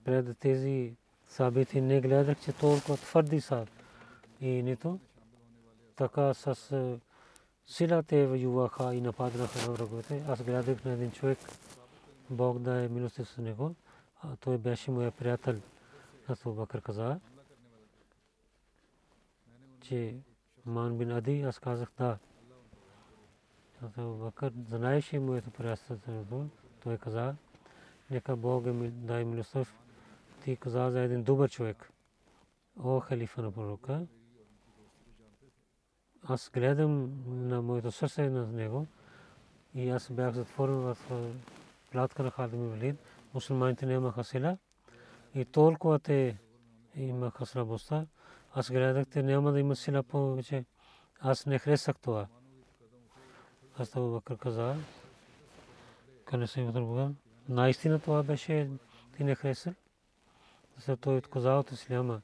пред 0.04 0.38
тези 0.38 0.96
събити 1.26 1.80
не 1.80 2.00
гледах, 2.00 2.40
че 2.40 2.52
толкова 2.52 2.96
твърди 2.96 3.40
са 3.40 3.66
и 4.40 4.62
нито 4.62 5.00
така 5.96 6.34
с 6.34 6.98
сила 7.66 8.02
те 8.02 8.26
воюваха 8.26 8.94
и 8.94 9.00
нападнаха 9.00 9.68
на 9.68 9.74
враговете. 9.74 10.24
Аз 10.28 10.42
гледах 10.42 10.84
на 10.84 10.92
един 10.92 11.10
човек, 11.10 11.38
Бог 12.30 12.58
да 12.58 12.84
е 12.84 12.88
милостив 12.88 13.28
с 13.28 13.38
него, 13.38 13.74
а 14.22 14.36
той 14.36 14.58
беше 14.58 14.90
моя 14.90 15.10
приятел. 15.10 15.60
Аз 16.28 16.42
Бакър 16.46 16.80
каза, 16.82 17.20
че 19.80 20.16
Ман 20.66 20.98
бин 20.98 21.10
Ади, 21.10 21.42
аз 21.42 21.58
казах 21.58 21.88
да. 21.98 22.18
Бакър 23.96 24.52
знаеше 24.68 25.18
моето 25.18 25.50
приятелство. 25.50 26.48
Той 26.82 26.98
каза, 26.98 27.34
нека 28.10 28.36
Бог 28.36 28.66
е 28.66 28.72
дай 28.90 29.24
милостив. 29.24 29.74
Ти 30.44 30.56
каза 30.56 30.90
за 30.90 31.00
един 31.00 31.22
добър 31.22 31.50
човек. 31.50 31.90
О, 32.82 33.00
халифа 33.00 33.42
на 33.42 33.52
пророка. 33.52 34.06
Аз 36.22 36.50
гледам 36.54 37.12
на 37.26 37.62
моето 37.62 37.92
сърце 37.92 38.30
на 38.30 38.46
него 38.46 38.86
и 39.74 39.90
аз 39.90 40.10
бях 40.10 40.34
затворен 40.34 40.74
в 40.74 40.98
платка 41.94 42.22
на 42.22 42.30
Халид 42.30 42.60
Валид. 42.60 42.96
Мусулманите 43.34 43.86
нямаха 43.86 44.24
сила 44.24 44.58
и 45.34 45.44
толкова 45.44 45.98
те 45.98 46.38
имаха 46.94 47.46
слабостта. 47.46 48.06
Аз 48.54 48.70
гледах, 48.70 49.06
те 49.06 49.22
няма 49.22 49.52
да 49.52 49.60
имат 49.60 49.78
сила 49.78 50.02
повече. 50.02 50.64
Аз 51.20 51.46
не 51.46 51.58
харесах 51.58 51.96
това. 51.98 52.26
Аз 53.78 53.90
това 53.90 54.12
Бакър 54.12 54.36
каза, 54.36 54.76
къде 56.24 56.46
се 56.46 56.60
има 56.60 57.14
Наистина 57.48 57.98
това 57.98 58.22
беше 58.22 58.70
ти 59.16 59.24
не 59.24 59.34
хареса. 59.34 59.74
Защото 60.76 61.00
той 61.00 61.16
отказа 61.16 61.50
от 61.50 61.72
исляма. 61.72 62.22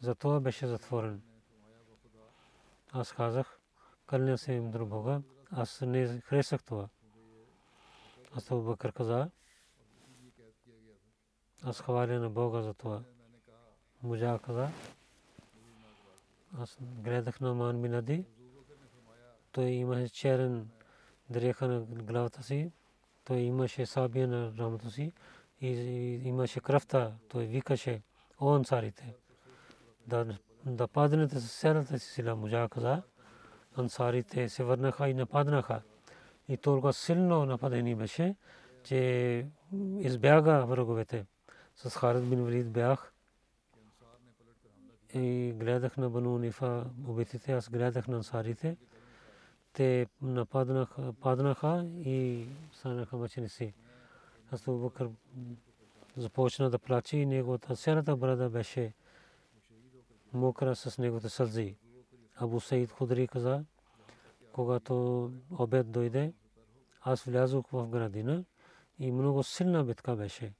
Затова 0.00 0.40
беше 0.40 0.66
затворен. 0.66 1.22
Аз 2.92 3.12
казах, 3.12 3.58
кълня 4.06 4.38
се 4.38 4.52
им 4.52 4.70
друг. 4.70 4.92
Аз 5.50 5.80
не 5.80 6.20
харесах 6.20 6.62
това. 6.62 6.88
Аз 8.36 8.48
Бакър 8.50 8.92
каза. 8.92 9.30
Аз 11.62 11.80
хваля 11.80 12.18
на 12.18 12.30
Бога 12.30 12.62
за 12.62 12.74
това. 12.74 13.02
Мужа 14.02 14.38
каза. 14.42 14.68
Аз 16.58 16.78
гледах 16.80 17.40
на 17.40 17.54
Ман 17.54 17.82
Бинади. 17.82 18.24
Той 19.52 19.64
имаше 19.64 20.08
черен 20.08 20.70
дреха 21.30 21.68
на 21.68 21.80
главата 21.80 22.42
си 22.42 22.72
той 23.28 23.38
имаше 23.38 23.86
сабия 23.86 24.28
на 24.28 24.52
рамото 24.58 24.90
си 24.90 25.12
и 25.60 25.68
имаше 26.24 26.60
кръвта. 26.60 27.12
Той 27.28 27.44
викаше, 27.44 28.02
о 28.40 28.54
ансарите, 28.54 29.14
да, 30.06 30.38
да 30.66 30.88
паднете 30.88 31.40
с 31.40 31.48
селата 31.48 31.98
си 31.98 32.12
сила. 32.12 32.36
Мужа 32.36 32.68
каза, 32.70 33.02
ансарите 33.76 34.48
се 34.48 34.64
върнаха 34.64 35.08
и 35.08 35.14
нападнаха. 35.14 35.82
И 36.48 36.56
толкова 36.56 36.92
силно 36.92 37.46
нападени 37.46 37.94
беше, 37.94 38.36
че 38.84 39.46
избяга 39.98 40.66
враговете. 40.66 41.26
С 41.76 41.90
Харид 41.90 42.30
бин 42.30 42.44
Валид 42.44 42.72
бях 42.72 43.12
и 45.14 45.54
гледах 45.56 45.96
на 45.96 46.10
Бану 46.10 46.38
Нифа 46.38 46.84
убитите, 47.08 47.52
аз 47.52 47.68
гледах 47.68 48.08
на 48.08 48.16
ансарите 48.16 48.76
те 49.78 50.06
нападнаха, 50.22 51.12
паднаха 51.20 51.86
и 52.04 52.46
станаха 52.72 53.16
мъченици. 53.16 53.74
Аз 54.52 54.62
Бакър 54.68 55.08
започна 56.16 56.70
да 56.70 56.78
плаче 56.78 57.16
и 57.16 57.26
неговата 57.26 57.76
сената 57.76 58.16
брада 58.16 58.50
беше 58.50 58.92
мокра 60.32 60.76
с 60.76 60.98
неговите 60.98 61.28
сълзи. 61.28 61.76
Абу 62.36 62.60
Саид 62.60 62.90
Худри 62.90 63.28
каза, 63.28 63.64
когато 64.52 65.30
обед 65.58 65.90
дойде, 65.90 66.32
аз 67.00 67.22
влязох 67.22 67.68
в 67.72 67.88
градина 67.88 68.44
и 68.98 69.12
много 69.12 69.42
силна 69.42 69.84
битка 69.84 70.16
беше. 70.16 70.52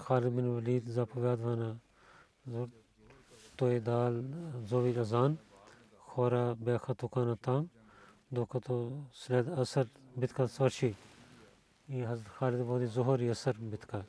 Халид 0.00 0.34
бин 0.34 0.54
Валид 0.54 0.88
заповядва 0.88 1.76
на 2.46 2.68
той 3.56 3.80
дал 3.80 4.22
зови 4.64 4.98
азан, 4.98 5.38
хора 5.96 6.56
бяха 6.60 6.94
тук 6.94 7.16
на 7.16 7.36
там 7.36 7.68
докато 8.32 8.92
след 9.12 9.48
Асър 9.48 9.88
битка 10.16 10.48
свърши 10.48 10.94
и 11.88 12.06
Халид 12.26 12.60
води 12.60 12.86
Зохор 12.86 13.18
и 13.18 13.28
Асър 13.28 13.56
битка. 13.60 14.04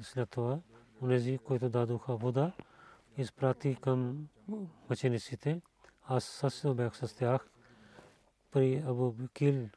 И 0.00 0.04
след 0.04 0.30
това 0.30 0.58
унези, 1.02 1.38
които 1.38 1.68
дадоха 1.68 2.16
вода, 2.16 2.52
изпрати 3.16 3.76
към 3.80 4.28
мъчениците. 4.90 5.60
Аз 6.08 6.24
също 6.24 6.74
бях 6.74 6.96
с 6.96 7.16
тях. 7.16 7.48
При 8.56 8.82
Абу 8.86 9.12
Бикил 9.12 9.68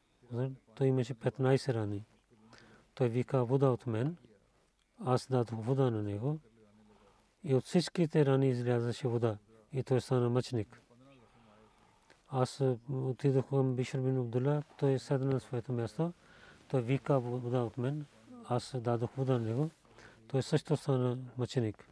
той 0.75 0.87
имаше 0.87 1.13
15 1.13 1.73
рани. 1.73 2.05
Той 2.93 3.09
вика 3.09 3.45
вода 3.45 3.69
от 3.69 3.87
мен. 3.87 4.17
Аз 5.05 5.27
дадох 5.27 5.59
вода 5.65 5.91
на 5.91 6.03
него. 6.03 6.39
И 7.43 7.55
от 7.55 7.65
всичките 7.65 8.25
рани 8.25 8.49
излязаше 8.49 9.07
вода. 9.07 9.37
И 9.73 9.83
той 9.83 10.01
стана 10.01 10.29
мъчник. 10.29 10.81
Аз 12.29 12.63
отидох 12.91 13.49
към 13.49 13.75
Бишр 13.75 13.97
бин 13.97 14.17
Абдулла, 14.17 14.63
той 14.77 14.99
седна 14.99 15.31
на 15.31 15.39
своето 15.39 15.71
място. 15.71 16.13
Той 16.67 16.81
вика 16.81 17.19
вода 17.19 17.61
от 17.63 17.77
мен. 17.77 18.05
Аз 18.45 18.75
дадох 18.79 19.11
вода 19.11 19.33
на 19.33 19.39
него. 19.39 19.69
Той 20.27 20.43
също 20.43 20.77
стана 20.77 21.17
мъченик. 21.37 21.89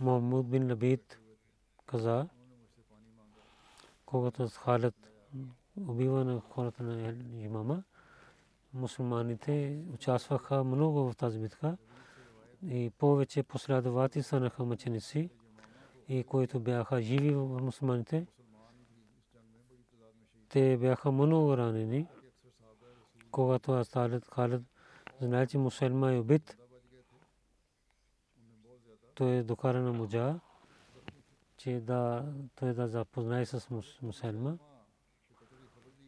Мохамуд 0.00 0.50
бин 0.50 0.70
Лабид 0.70 1.18
каза, 1.86 2.28
когато 4.10 4.48
Халид 4.48 4.94
убива 5.88 6.24
на 6.24 6.40
хората 6.40 6.82
на 6.82 7.14
имама, 7.42 7.82
мусулманите 8.74 9.82
участваха 9.94 10.64
много 10.64 11.10
в 11.10 11.16
тази 11.16 11.38
битка 11.38 11.76
и 12.66 12.90
повече 12.98 13.42
последователи 13.42 14.22
станаха 14.22 14.64
мъченици 14.64 15.30
и 16.08 16.24
които 16.24 16.60
бяха 16.60 17.02
живи 17.02 17.34
в 17.34 17.60
мусулманите, 17.62 18.26
те 20.48 20.76
бяха 20.76 21.12
много 21.12 21.56
ранени. 21.56 22.06
когато 23.30 23.72
аз 23.72 23.90
Халид, 24.32 24.62
знае, 25.20 25.46
че 25.46 25.58
мусульма 25.58 26.12
е 26.12 26.18
убит, 26.18 26.56
той 29.14 29.30
е 29.30 29.42
докаран 29.42 29.84
на 29.84 29.92
муджа, 29.92 30.40
че 31.60 31.80
да, 31.80 32.24
той 32.54 32.72
да 32.72 32.88
запознае 32.88 33.46
с 33.46 33.70
мусульма. 34.02 34.58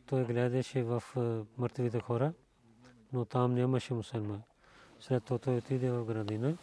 Той 0.07 0.25
гледаше 0.25 0.83
в 0.83 1.03
мъртвите 1.59 2.01
хора, 2.01 2.33
но 3.12 3.25
там 3.25 3.55
нямаше 3.55 3.95
мусульма. 3.95 4.43
След 5.01 5.25
това 5.25 5.38
той 5.38 5.57
отиде 5.57 5.91
в 5.91 6.05
градина 6.05 6.57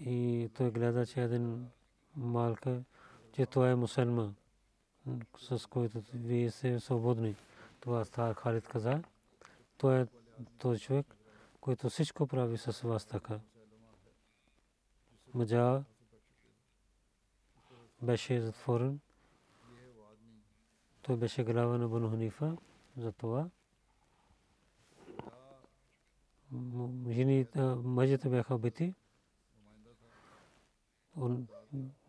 и 0.00 0.50
той 0.54 0.70
гледа, 0.70 1.06
че 1.06 1.22
един 1.22 1.68
малка, 2.16 2.82
че 3.32 3.46
той 3.46 3.70
е 3.70 3.74
мусульма, 3.74 4.34
с 5.38 5.68
който 5.68 6.02
вие 6.14 6.50
сте 6.50 6.80
свободни. 6.80 7.36
Това 7.80 8.04
става 8.04 8.34
Халид 8.34 8.68
каза. 8.68 9.02
Той 9.78 10.00
е 10.00 10.06
този 10.58 10.80
човек, 10.80 11.16
който 11.60 11.88
всичко 11.88 12.26
прави 12.26 12.58
с 12.58 12.80
вас 12.80 13.04
така. 13.04 13.40
Маджа 15.34 15.84
беше 18.02 18.40
затворен. 18.40 19.00
Той 21.02 21.16
беше 21.16 21.44
глава 21.44 21.78
на 21.78 21.88
Бану 21.88 22.10
Ханифа 22.10 22.56
за 22.96 23.12
това. 23.12 23.48
Мъжете 27.84 28.28
бяха 28.28 28.54
убити. 28.54 28.94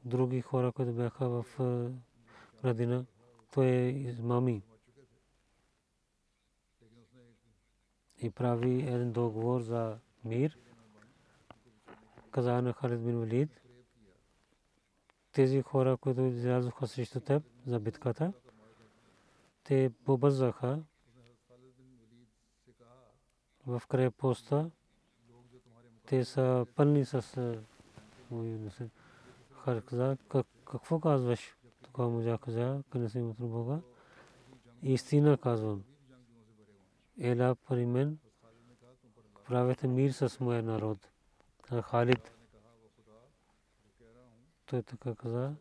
Други 0.06 0.41
хора, 0.41 0.71
които 0.71 0.93
бяха 0.93 1.30
в 1.30 1.45
градина, 2.63 3.06
той 3.54 3.65
е 3.65 3.89
измами. 3.89 4.63
И 8.21 8.30
прави 8.30 8.82
един 8.82 9.12
договор 9.12 9.62
за 9.62 9.97
мир. 10.26 10.58
Каза 12.32 12.62
на 12.62 12.73
Халид 12.73 13.06
бин 13.06 13.19
Валид. 13.19 13.66
Тези 15.38 15.62
хора, 15.62 15.97
които 15.97 16.21
излязоха 16.21 16.88
срещу 16.88 17.19
теб 17.19 17.43
за 17.65 17.80
битката, 17.80 18.34
те 19.63 19.91
побързаха 20.06 20.80
в 23.67 23.82
крепостта. 23.89 24.69
Те 26.06 26.26
са 26.26 26.65
пълни 26.76 27.06
с 27.06 27.56
войници. 28.32 28.89
Хар 29.63 29.82
каза, 29.82 30.17
какво 30.71 31.00
казваш? 31.00 31.58
Тогава 31.82 32.10
му 32.10 32.38
каза, 32.38 32.84
къде 32.89 33.10
си 33.10 33.19
от 33.19 33.38
Бога. 33.38 33.80
Истина 34.84 35.38
казвам. 35.38 35.84
Ела 37.19 37.56
при 37.56 37.86
мен, 37.86 38.17
правете 39.45 39.88
мир 39.88 40.12
с 40.12 40.39
моя 40.39 40.63
народ. 40.63 41.10
Халид. 41.84 42.37
Той 44.67 44.84
така 44.84 45.15
каза. 45.15 45.56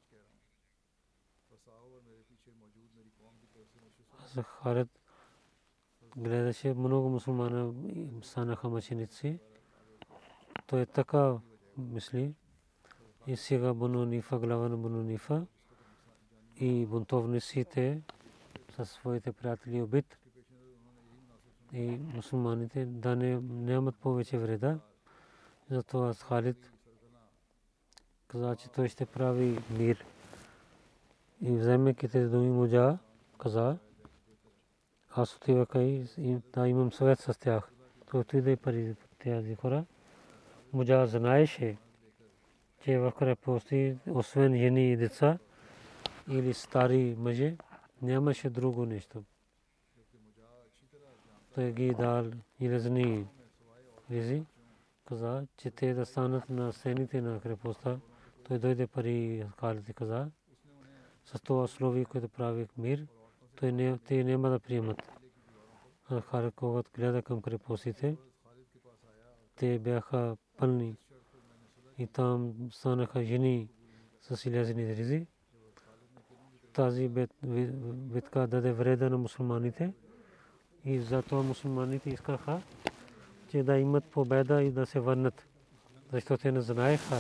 Аз 4.19 4.39
Халид 4.45 4.89
гледаше 6.17 6.75
много 6.75 7.09
мусулмана 7.09 7.75
станаха 8.23 8.69
мъченици. 8.69 9.39
Той 10.67 10.87
така 10.87 11.39
мисли. 11.79 12.35
И 13.27 13.37
сега 13.37 13.75
Бану 13.75 14.23
глава 14.31 14.69
на 14.69 14.77
Бану 14.77 15.03
Нифа 15.03 15.47
и 16.57 16.87
бунтовниците 16.87 18.03
със 18.77 18.91
своите 18.91 19.33
приятели 19.33 19.83
убит. 19.83 20.19
И 21.73 21.87
мусулманите 21.89 22.87
да 22.87 23.17
не 23.17 23.41
нямат 23.41 23.97
повече 23.97 24.39
вреда. 24.39 24.79
Затова 25.71 26.15
Халид 26.15 26.73
каза, 28.29 28.57
че 28.57 28.71
той 28.71 28.89
ще 28.89 29.07
прави 29.07 29.59
мир. 29.71 30.05
И 31.43 31.57
вземайки 31.57 32.09
тези 32.09 32.31
думи 32.31 32.51
муджа, 32.51 32.99
каза, 33.39 33.77
аз 35.11 35.37
отивах 35.37 35.69
и 35.75 36.37
да 36.55 36.69
имам 36.69 36.93
съвет 36.93 37.21
с 37.21 37.39
тях. 37.39 37.71
Той 38.11 38.21
отиде 38.21 38.51
и 38.51 38.57
пари 38.57 38.97
тези 39.19 39.55
хора. 39.55 39.85
Муджа 40.73 41.07
знаеше, 41.07 41.77
че 42.85 42.99
в 42.99 43.13
крепости, 43.19 43.97
освен 44.11 44.57
жени 44.57 44.93
и 44.93 44.97
деца 44.97 45.39
или 46.29 46.55
стари 46.55 47.15
мъже, 47.19 47.57
нямаше 48.03 48.51
друго 48.51 48.87
нещо. 48.87 49.25
Той 51.55 51.73
ги 51.73 51.95
дал 51.95 52.25
и 52.61 52.71
разни 52.71 53.27
ризи. 54.11 54.43
Каза, 55.05 55.47
че 55.57 55.71
те 55.71 55.95
да 55.95 56.07
станат 56.07 56.51
на 56.51 56.73
стените 56.73 57.21
на 57.21 57.41
крепостта. 57.41 57.99
Той 58.49 58.59
дойде 58.59 58.87
пари, 58.87 59.47
Халид 59.61 59.95
каза. 59.95 60.31
С 61.25 61.41
това 61.41 61.67
слови, 61.67 62.05
което 62.05 62.29
прави 62.29 62.67
мир, 62.79 63.07
той 63.57 63.73
не, 63.73 63.99
те 63.99 64.25
няма 64.25 64.51
да 64.51 64.61
приемат. 64.61 65.13
Халид, 66.31 66.55
когато 66.55 66.91
гледа 66.95 67.23
към 67.23 67.43
крепостите, 67.43 68.17
те 69.57 69.79
бяха 69.79 70.37
пълни 70.57 70.97
и 71.99 72.07
там 72.07 72.55
станаха 72.71 73.25
жени 73.25 73.69
с 74.21 74.47
излязени 74.47 74.97
ризи. 74.97 75.27
Тази 76.73 77.09
битка 77.09 78.47
даде 78.47 78.73
вреда 78.73 79.11
на 79.11 79.19
мусулманите 79.19 79.93
и 80.85 81.01
затова 81.01 81.43
мусулманите 81.43 82.11
искаха, 82.11 82.63
че 83.51 83.63
да 83.63 83.79
имат 83.79 84.05
победа 84.05 84.63
и 84.63 84.71
да 84.71 84.87
се 84.87 85.01
върнат. 85.01 85.47
Защото 86.13 86.43
те 86.43 86.53
не 86.53 86.61
знаеха, 86.61 87.17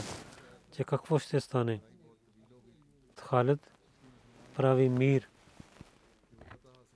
че 0.76 0.84
какво 0.84 1.18
ще 1.18 1.40
стане. 1.40 1.80
Халид 3.20 3.70
прави 4.56 4.88
мир 4.88 5.28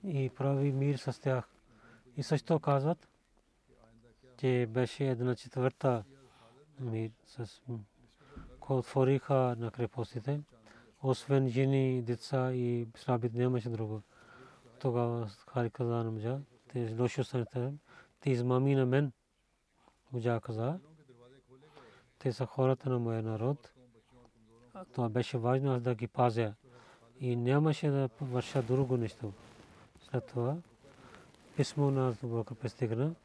и 0.03 0.31
прави 0.37 0.71
мир 0.71 0.97
с 0.97 1.21
тях. 1.21 1.49
И 2.17 2.23
също 2.23 2.59
казват, 2.59 3.07
че 4.37 4.67
беше 4.69 5.07
една 5.07 5.35
четвърта 5.35 6.03
мир 6.79 7.11
с 7.25 7.61
отвориха 8.69 9.55
на 9.59 9.71
крепостите. 9.71 10.41
Освен 11.03 11.49
жени, 11.49 12.01
деца 12.01 12.53
и 12.53 12.87
слабите 12.95 13.37
нямаше 13.37 13.69
друго. 13.69 14.01
Тогава 14.79 15.27
Хали 15.27 15.69
каза 15.69 16.03
на 16.03 16.11
Муджа, 16.11 16.39
те 16.67 16.95
лошо 16.99 17.23
станете, 17.23 17.73
те 18.19 18.29
измами 18.29 18.75
на 18.75 18.85
мен. 18.85 19.11
Муджа 20.11 20.39
каза, 20.39 20.79
те 22.21 22.33
са 22.33 22.45
хората 22.45 22.89
на 22.89 22.99
моя 22.99 23.23
народ. 23.23 23.73
Това 24.93 25.09
беше 25.09 25.37
важно 25.37 25.73
аз 25.73 25.81
да 25.81 25.95
ги 25.95 26.07
пазя. 26.07 26.53
И 27.19 27.35
нямаше 27.35 27.89
да 27.89 28.09
върша 28.21 28.61
друго 28.63 28.97
нещо. 28.97 29.33
След 29.99 30.25
това 30.25 30.57
писмо 31.55 31.91
на 31.91 32.15
Бога 32.23 32.55
пристигна, 32.55 33.15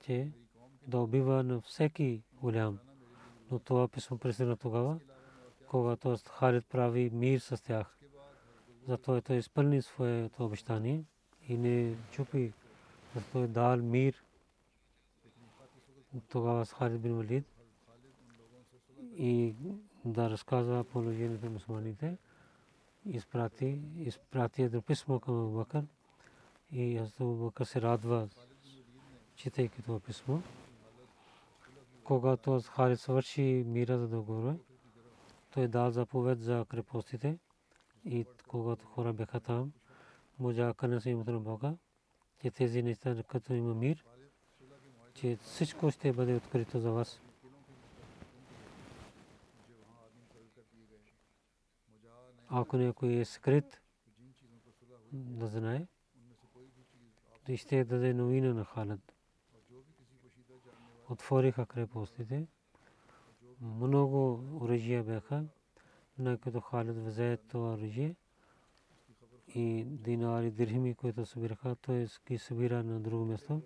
че 0.00 0.30
да 0.86 0.98
убива 0.98 1.42
на 1.42 1.60
всеки 1.60 2.22
голям. 2.42 2.78
Но 3.50 3.58
това 3.58 3.88
писмо 3.88 4.18
пристигна 4.18 4.56
тогава, 4.56 4.98
когато 5.66 6.16
Халид 6.28 6.66
прави 6.66 7.10
мир 7.12 7.38
с 7.38 7.62
тях. 7.62 7.98
Затова 8.88 9.20
той 9.20 9.36
изпълни 9.36 9.82
своето 9.82 10.44
обещание 10.44 11.04
и 11.48 11.56
не 11.56 11.96
чупи, 12.10 12.52
е 13.34 13.46
дал 13.46 13.76
мир. 13.76 14.24
Тогава 16.28 16.66
с 16.66 16.72
Халид 16.72 17.00
бин 17.00 17.16
Валид 17.16 17.57
и 19.18 19.54
да 20.04 20.30
разказва 20.30 20.84
положението 20.84 21.44
на 21.44 21.50
мусулманите. 21.50 22.16
Изпрати, 23.06 23.80
изпрати 23.96 24.62
едно 24.62 24.82
писмо 24.82 25.20
към 25.20 25.40
Абубакър 25.40 25.84
и 26.72 27.00
Абубакър 27.20 27.64
се 27.64 27.82
радва, 27.82 28.28
читайки 29.36 29.82
това 29.82 30.00
писмо 30.00 30.38
когато 32.08 32.60
Халид 32.60 33.00
свърши 33.00 33.64
мира 33.66 33.98
за 33.98 34.08
договора, 34.08 34.56
той 35.54 35.68
дал 35.68 35.90
заповед 35.90 36.40
за 36.40 36.66
крепостите 36.68 37.38
и 38.04 38.26
когато 38.46 38.86
хора 38.86 39.12
бяха 39.12 39.40
там, 39.40 39.72
да 40.82 41.00
се 41.00 41.10
името 41.10 41.32
на 41.32 41.40
Бога, 41.40 41.74
че 42.42 42.50
тези 42.50 42.82
неща, 42.82 43.22
като 43.28 43.54
има 43.54 43.74
мир, 43.74 44.04
че 45.14 45.38
всичко 45.42 45.90
ще 45.90 46.12
бъде 46.12 46.34
открито 46.34 46.80
за 46.80 46.90
вас. 46.90 47.20
Ако 52.48 52.76
някой 52.76 53.12
е 53.12 53.24
скрит, 53.24 53.80
да 55.12 55.46
знае, 55.46 55.86
ще 57.56 57.84
даде 57.84 58.14
новина 58.14 58.54
на 58.54 58.64
Халид 58.64 59.12
отвориха 61.08 61.66
крепостите. 61.66 62.46
Много 63.60 64.44
оръжия 64.60 65.04
бяха, 65.04 65.44
на 66.18 66.38
като 66.38 66.60
Халид 66.60 66.96
взе 66.96 67.36
това 67.36 67.72
оръжие 67.72 68.14
и 69.54 69.84
динари, 69.84 70.50
дирхими, 70.50 70.94
които 70.94 71.26
събираха, 71.26 71.76
той 71.76 72.06
ги 72.28 72.38
събира 72.38 72.82
на 72.82 73.00
друго 73.00 73.24
място. 73.24 73.62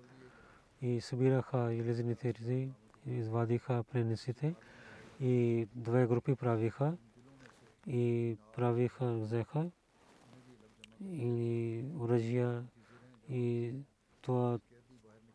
И 0.81 1.01
събираха 1.01 1.75
железните 1.75 2.35
ризи, 2.35 2.69
извадиха 3.07 3.85
пренесите 3.93 4.55
и 5.21 5.67
две 5.75 6.07
групи 6.07 6.35
правиха 6.35 6.97
и 7.87 8.37
правиха, 8.57 9.13
взеха 9.13 9.71
и 11.11 11.85
оръжия 12.01 12.65
и 13.29 13.75
това 14.23 14.59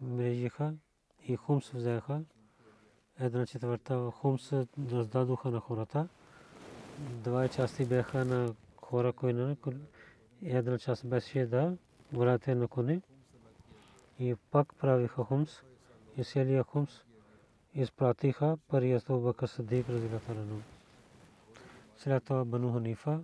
мрежиха 0.01 0.73
и 1.23 1.35
хумс 1.35 1.69
взеха. 1.69 2.21
Една 3.19 3.45
четвърта 3.45 4.11
хумс 4.11 4.53
раздадоха 4.91 5.51
на 5.51 5.59
хората. 5.59 6.07
Два 6.99 7.47
части 7.47 7.85
бяха 7.85 8.25
на 8.25 8.53
хора, 8.81 9.13
които 9.13 9.55
една 10.43 10.79
част 10.79 11.07
беше 11.07 11.45
да 11.45 11.77
врате 12.13 12.55
на 12.55 12.67
коне. 12.67 13.01
И 14.19 14.35
пак 14.51 14.75
правиха 14.75 15.23
хумс 15.23 15.61
и 16.17 16.23
селия 16.23 16.63
хумс 16.63 17.03
изпратиха 17.73 18.57
пари 18.67 18.93
Абу 18.93 19.19
Бакр 19.19 19.47
Сидик 19.47 19.89
разилата. 19.89 20.33
След 21.97 22.23
това 22.23 22.45
Бану 22.45 22.73
Ханифа 22.73 23.23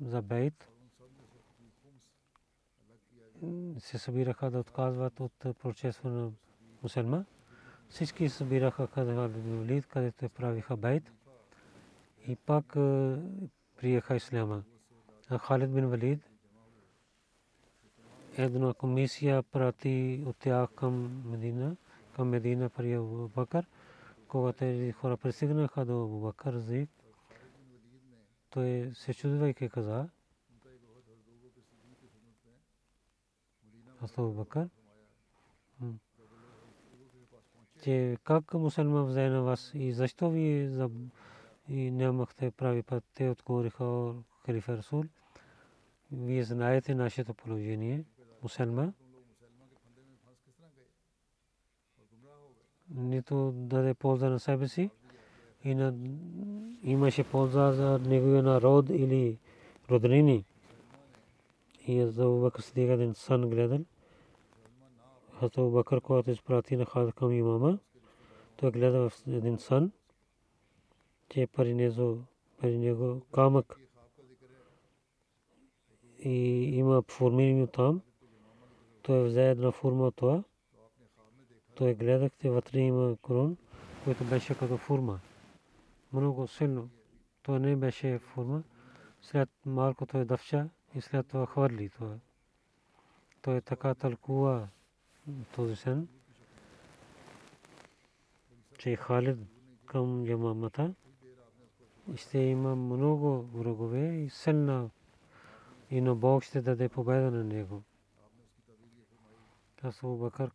за 0.00 0.22
бейт 0.22 0.68
се 3.78 3.98
събираха 3.98 4.50
да 4.50 4.58
отказват 4.58 5.20
от 5.20 5.32
прочество 5.62 6.08
на 6.08 6.30
мусульма. 6.82 7.24
Всички 7.88 8.28
събираха 8.28 8.86
Халид 8.86 9.86
където 9.86 10.28
правиха 10.28 10.76
бейт 10.76 11.12
и 12.28 12.36
пак 12.36 12.66
приеха 13.76 14.16
исляма. 14.16 14.62
А 15.28 15.38
Халид 15.38 15.74
бин 15.74 15.86
Валид 15.86 16.20
една 18.38 18.74
комисия 18.74 19.42
прати 19.42 20.24
от 20.26 20.36
тях 20.36 20.70
към 20.70 21.22
Медина, 21.30 21.76
към 22.16 22.28
Медина 22.28 22.70
при 22.70 22.92
Абу 22.92 23.28
Бакър. 23.28 23.66
Когато 24.28 24.58
тези 24.58 24.92
хора 24.92 25.16
пристигнаха 25.16 25.84
до 25.84 26.04
Абу 26.04 26.20
Бакър 26.20 26.58
Зик, 26.58 26.90
той 28.52 28.90
се 28.94 29.14
чудвайки 29.14 29.68
каза, 29.68 30.08
Абу 34.00 34.32
Бакър, 34.32 34.68
че 37.82 38.16
как 38.24 38.54
мусулман 38.54 39.04
взе 39.04 39.28
на 39.28 39.42
вас? 39.42 39.70
И 39.74 39.92
защо 39.92 40.30
ви 40.30 40.70
и 41.68 41.90
нямахте 41.90 42.50
прави 42.50 42.82
път, 42.82 43.04
те 43.14 43.30
отговориха 43.30 44.14
халифа 44.46 44.76
Расул. 44.76 45.04
Вие 46.12 46.44
знаете 46.44 46.94
нашето 46.94 47.34
положение, 47.34 48.04
мусулман. 48.42 48.94
Нито 52.90 53.52
даде 53.54 53.94
полза 53.94 54.28
на 54.30 54.40
себе 54.40 54.68
си 54.68 54.90
и 55.64 55.92
имаше 56.82 57.24
полза 57.24 57.72
за 57.72 57.98
неговия 57.98 58.42
народ 58.42 58.88
или 58.88 59.38
роднини. 59.90 60.44
И 61.86 62.06
за 62.06 62.28
Бакър 62.28 62.62
Сидик 62.62 62.90
един 62.90 63.14
сън 63.14 63.50
гледал. 63.50 63.78
Хазрат 65.40 65.72
Бакър, 65.72 66.00
когато 66.00 66.30
изпрати 66.30 66.76
на 66.76 66.84
Халид 66.84 67.14
към 67.14 67.32
имама, 67.32 67.78
той 68.56 68.70
гледа 68.70 69.10
в 69.10 69.26
един 69.28 69.58
сън, 69.58 69.92
че 71.28 71.46
пари 71.46 71.92
него 72.62 73.20
камък 73.34 73.80
и 76.18 76.30
има 76.76 77.02
формирани 77.08 77.66
там. 77.66 78.00
Той 79.02 79.24
взе 79.24 79.50
една 79.50 79.70
форма 79.72 80.06
от 80.06 80.16
това. 80.16 80.42
Той 81.74 81.94
гледахте 81.94 82.50
вътре 82.50 82.78
има 82.78 83.16
корон, 83.22 83.56
който 84.04 84.24
беше 84.24 84.54
като 84.54 84.76
форма. 84.76 85.20
Много 86.12 86.48
силно. 86.48 86.90
Това 87.42 87.58
не 87.58 87.76
беше 87.76 88.18
форма. 88.18 88.62
След 89.22 89.48
малко 89.66 90.06
той 90.06 90.24
дъвча 90.24 90.68
и 90.94 91.00
след 91.00 91.26
това 91.26 91.46
хвърли 91.46 91.88
това. 91.88 92.16
Той 93.42 93.60
така 93.60 93.94
тълкува 93.94 94.68
този 95.54 95.76
сен, 95.76 96.08
че 98.78 98.96
Халид 98.96 99.38
към 99.86 100.26
ямамата 100.26 100.94
ще 102.16 102.38
има 102.38 102.76
много 102.76 103.42
врагове 103.42 104.16
и 104.16 104.30
силна 104.30 104.90
и 105.90 106.00
на 106.00 106.14
Бог 106.14 106.42
ще 106.42 106.62
даде 106.62 106.88
победа 106.88 107.30
на 107.30 107.44
него. 107.44 107.82
Аз 109.82 110.00
Бакър 110.04 110.50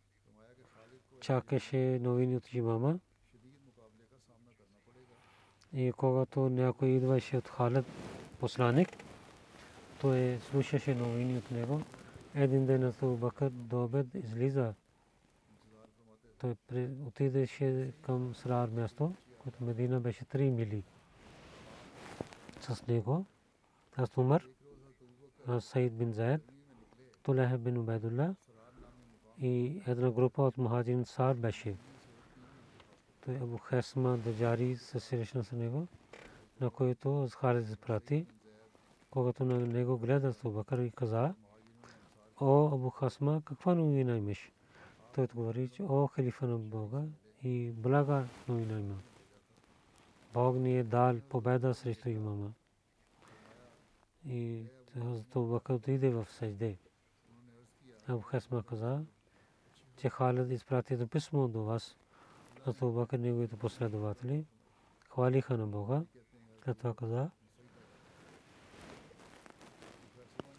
чакаше 1.20 1.98
новини 2.02 2.36
от 2.36 2.54
имама. 2.54 2.98
И 5.72 5.92
когато 5.92 6.40
някой 6.40 6.88
идваше 6.88 7.36
от 7.36 7.48
Халид 7.48 7.84
посланик, 8.40 8.88
той 10.00 10.38
слушаше 10.50 10.94
новини 10.94 11.38
от 11.38 11.50
него. 11.50 11.82
Един 12.34 12.66
ден 12.66 12.84
Абу 12.84 13.16
Бакър 13.16 13.50
до 13.50 13.84
обед 13.84 14.06
излиза. 14.14 14.74
Той 16.38 16.54
отидеше 17.06 17.92
към 18.02 18.34
Срар 18.34 18.68
място, 18.68 19.14
което 19.38 19.64
Медина 19.64 20.00
беше 20.00 20.24
3 20.24 20.50
мили 20.50 20.82
с 22.60 22.86
него. 22.86 23.24
Аз 23.96 24.16
Умар, 24.16 24.44
Саид 25.60 25.92
бин 25.92 26.12
Заед, 26.12 26.52
Тулех 27.22 27.58
бин 27.58 27.76
Убайдулlah 27.76 28.34
и 29.40 29.82
една 29.86 30.10
група 30.10 30.42
от 30.42 30.58
Мухаджин 30.58 31.04
Сар 31.04 31.34
беше. 31.34 31.74
Той 33.28 33.36
Абу 33.36 33.58
Хесма 33.58 34.16
Даджари 34.16 34.76
се 34.76 35.00
срещна 35.00 35.44
с 35.44 35.52
него, 35.52 35.86
на 36.60 36.70
който 36.70 37.28
Халид 37.36 37.68
изпрати. 37.68 38.26
Когато 39.10 39.44
на 39.44 39.58
него 39.58 39.98
гледа 39.98 40.34
Бакър 40.44 40.78
и 40.78 40.90
каза, 40.90 41.34
О, 42.40 42.66
Абу 42.66 42.90
Хасма, 42.90 43.42
каква 43.44 43.74
новина 43.74 44.16
имаш? 44.16 44.52
Той 45.14 45.24
отговори, 45.24 45.68
че 45.68 45.82
О, 45.82 46.06
халифа 46.06 46.46
на 46.46 46.58
Бога 46.58 47.02
и 47.44 47.70
блага 47.70 48.24
новина 48.48 48.80
има. 48.80 48.98
Бог 50.34 50.56
ни 50.56 50.78
е 50.78 50.84
дал 50.84 51.16
победа 51.28 51.74
срещу 51.74 52.08
имама. 52.08 52.52
И 54.26 54.62
Абу 54.96 55.46
Бакър 55.46 55.74
отиде 55.74 56.10
в 56.10 56.26
съжде. 56.30 56.76
Абу 58.06 58.20
Хасма 58.20 58.62
каза, 58.62 59.00
че 59.96 60.08
Халид 60.08 60.50
изпрати 60.50 61.06
писмо 61.06 61.48
до 61.48 61.62
вас. 61.62 61.96
Абу 62.66 62.92
Бакър 62.92 63.18
неговите 63.18 63.56
последователи 63.56 64.44
хвалиха 65.10 65.56
на 65.56 65.66
Бога. 65.66 66.02
След 66.64 66.84
каза, 66.96 67.30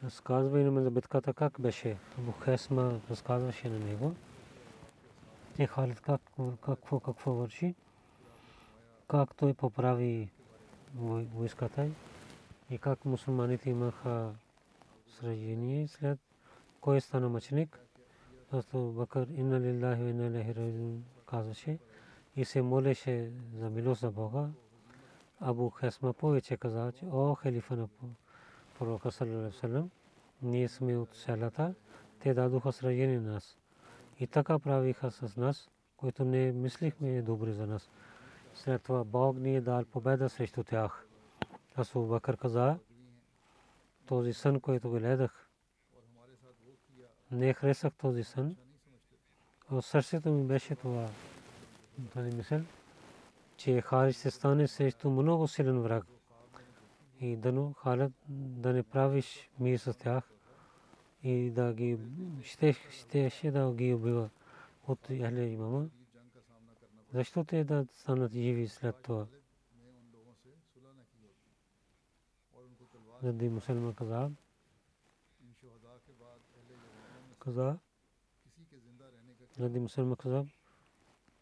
разказва 0.04 0.60
и 0.60 0.64
на 0.64 0.82
за 0.82 0.92
битката 0.92 1.34
как 1.34 1.62
беше. 1.62 1.98
Абу 2.18 2.32
Хесма 2.32 3.00
разказваше 3.10 3.70
на 3.70 3.80
него. 3.80 4.16
Те 5.56 5.68
Халид 5.68 6.00
как, 6.02 6.22
какво, 6.66 7.00
какво 7.00 7.32
върши. 7.32 7.76
Как 9.08 9.36
той 9.36 9.54
поправи 9.54 10.30
войската 10.96 11.90
и 12.70 12.78
как 12.78 13.06
мусулманите 13.06 13.70
имаха 13.70 14.32
сражение 15.08 15.88
след 15.88 16.20
кой 16.82 17.02
стана 17.02 17.30
мъченик. 17.30 17.80
Абу 18.52 18.92
Бакър 18.92 19.28
инна 19.28 19.60
лиллахи 19.60 20.02
инна 20.02 20.44
раджиун 20.56 21.04
казваше 21.26 21.80
и 22.40 22.46
се 22.46 22.62
молеше 22.62 23.32
за 23.54 23.70
милост 23.70 24.02
за 24.02 24.12
Бога. 24.12 24.48
Абу 25.40 25.70
Хесма 25.70 26.14
повече 26.14 26.58
каза, 26.58 26.92
че 26.92 27.06
о 27.06 27.36
халифа 27.36 27.76
на 27.76 27.88
пророка 28.78 29.12
саллалаху 29.12 29.90
ние 30.42 30.68
сме 30.68 30.98
от 30.98 31.16
селата, 31.16 31.76
те 32.20 32.34
дадоха 32.34 32.72
сражение 32.72 33.20
на 33.20 33.32
нас. 33.32 33.58
И 34.20 34.28
така 34.28 34.60
правиха 34.60 35.12
с 35.12 35.38
нас, 35.38 35.70
които 35.98 36.26
не 36.26 36.52
мислихме 36.52 37.22
добре 37.22 37.52
за 37.52 37.68
нас. 37.68 37.90
След 38.56 38.84
това 38.84 39.04
Бог 39.04 39.38
ни 39.38 39.56
е 39.56 39.62
дал 39.62 39.86
победа 39.86 40.30
срещу 40.30 40.64
тях. 40.64 41.08
Асу 41.76 42.02
Бакър 42.02 42.38
каза, 42.38 42.78
този 44.06 44.34
сън, 44.34 44.60
който 44.60 44.90
гледах, 44.90 45.50
не 47.32 47.54
харесах 47.54 47.94
този 47.94 48.24
сън. 48.24 48.56
Сърцето 49.82 50.32
ми 50.32 50.44
беше 50.48 50.76
това, 50.76 51.08
тази 52.08 52.36
мисъл, 52.36 52.62
че 53.58 53.82
Харис 53.82 54.20
ще 54.20 54.32
стане 54.32 54.68
срещу 54.68 55.10
много 55.10 55.48
силен 55.48 55.82
враг 55.82 56.06
и 57.20 57.36
дано 57.36 57.74
халят 57.74 58.12
да 58.30 58.74
не 58.74 58.84
правиш 58.84 59.50
мир 59.60 59.78
с 59.78 59.94
тях 59.94 60.32
и 61.24 61.52
да 61.52 61.74
ги 61.74 62.00
ще, 62.44 62.74
ще, 63.30 63.52
да 63.52 63.74
ги 63.74 63.94
убива 63.94 64.30
от 64.88 65.00
Ахле 65.08 65.46
имама. 65.46 65.90
Защо 67.14 67.44
те 67.44 67.64
да 67.64 67.86
станат 67.94 68.32
живи 68.32 68.68
след 68.68 68.96
това? 68.96 69.26
Зади 73.24 73.50
мусулман 73.50 73.94
каза, 73.94 74.32
каза 77.40 77.78
Ради 79.60 79.80
Мусалма 79.80 80.16
каза 80.16 80.46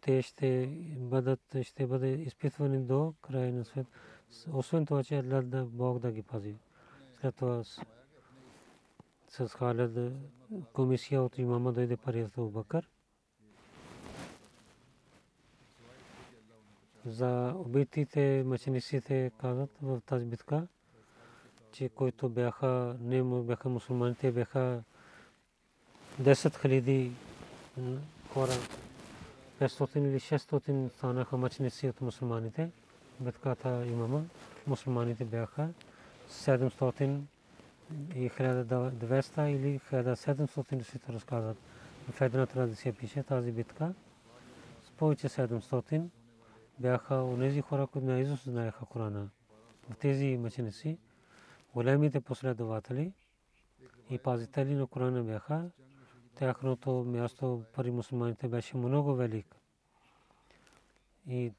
те 0.08 0.22
ще 0.22 0.68
бъдат 0.98 1.40
ще 1.62 1.88
бъде 1.88 2.10
изпитвани 2.10 2.80
до 2.80 3.14
края 3.22 3.54
на 3.54 3.66
свет 3.66 3.88
освен 4.52 4.86
това 4.86 5.04
че 5.04 5.22
да 5.22 5.66
Бог 5.66 6.00
да 6.00 6.12
ги 6.12 6.22
пази. 6.22 6.56
След 7.22 7.36
това 7.36 7.64
с 9.30 9.50
Халид 9.50 10.14
комисия 10.74 11.22
от 11.22 11.38
имама 11.38 11.74
дойде 11.74 11.98
при 11.98 12.22
Абу 12.22 12.50
Бакър. 12.50 12.90
За 17.06 17.54
убитите 17.58 18.44
мъчениците 18.46 19.32
казват 19.42 19.70
в 19.82 20.02
тази 20.06 20.26
битка, 20.26 20.68
че 21.72 21.90
които 21.90 22.30
бяха, 22.30 22.96
не 23.02 23.24
бяха 23.24 23.70
мусулманите, 23.70 24.32
бяха 24.32 24.84
10 26.22 26.62
хиляди 26.62 27.12
хора, 28.34 28.52
500 29.60 29.98
или 29.98 30.20
600 30.20 30.90
станаха 30.90 31.38
мъченици 31.38 31.90
от 31.90 32.02
мусулманите. 32.02 32.70
Битката 33.20 33.86
имама, 33.86 34.24
мусулманите 34.68 35.26
бяха 35.26 35.70
700 36.30 37.20
и 38.16 38.30
1200 38.30 39.46
или 39.48 39.80
1700 39.80 40.82
се 40.82 41.00
разказват. 41.10 41.58
В 42.12 42.22
една 42.22 42.46
традиция 42.46 42.94
пише 42.94 43.24
тази 43.24 43.52
битка 43.52 43.94
с 44.84 44.92
повече 44.92 45.30
700 45.30 46.04
бяха 46.80 47.16
онези 47.16 47.62
хора, 47.62 47.88
които 47.88 48.08
наизуст 48.08 48.44
знаеха 48.44 48.86
Корана. 48.86 49.30
В 49.90 49.98
тези 49.98 50.38
мъченици 50.38 50.98
големите 51.74 52.22
последователи 52.22 53.12
и 54.10 54.18
пазители 54.18 54.76
на 54.76 54.88
Корана 54.88 55.24
бяха. 55.24 55.70
Тяхното 56.40 56.92
място 56.92 57.64
при 57.76 57.92
мусулманите 57.92 58.48
беше 58.48 58.78
много 58.78 59.14
велик. 59.16 59.56
И 61.28 61.52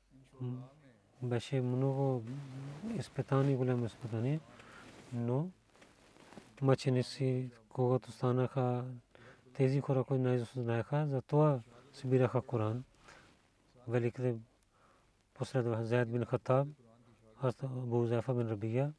беше 1.22 1.60
много 1.60 2.24
изпитани, 2.98 3.56
голямо 3.56 3.84
изпитание. 3.84 4.40
Но 5.12 5.50
мъченици, 6.62 7.50
когато 7.68 8.12
станаха 8.12 8.84
тези 9.52 9.80
хора, 9.80 10.04
които 10.04 10.22
наизуст 10.22 10.52
знаеха, 10.52 11.06
затова 11.06 11.60
събираха 11.92 12.42
Коран. 12.42 12.84
Великите 13.88 14.36
последва 15.34 15.84
Зайд 15.84 16.12
бин 16.12 16.24
Хатаб, 16.24 16.68
Абу 17.62 18.06
Зайфа 18.06 18.34
бин 18.34 18.48
Рабия, 18.48 18.92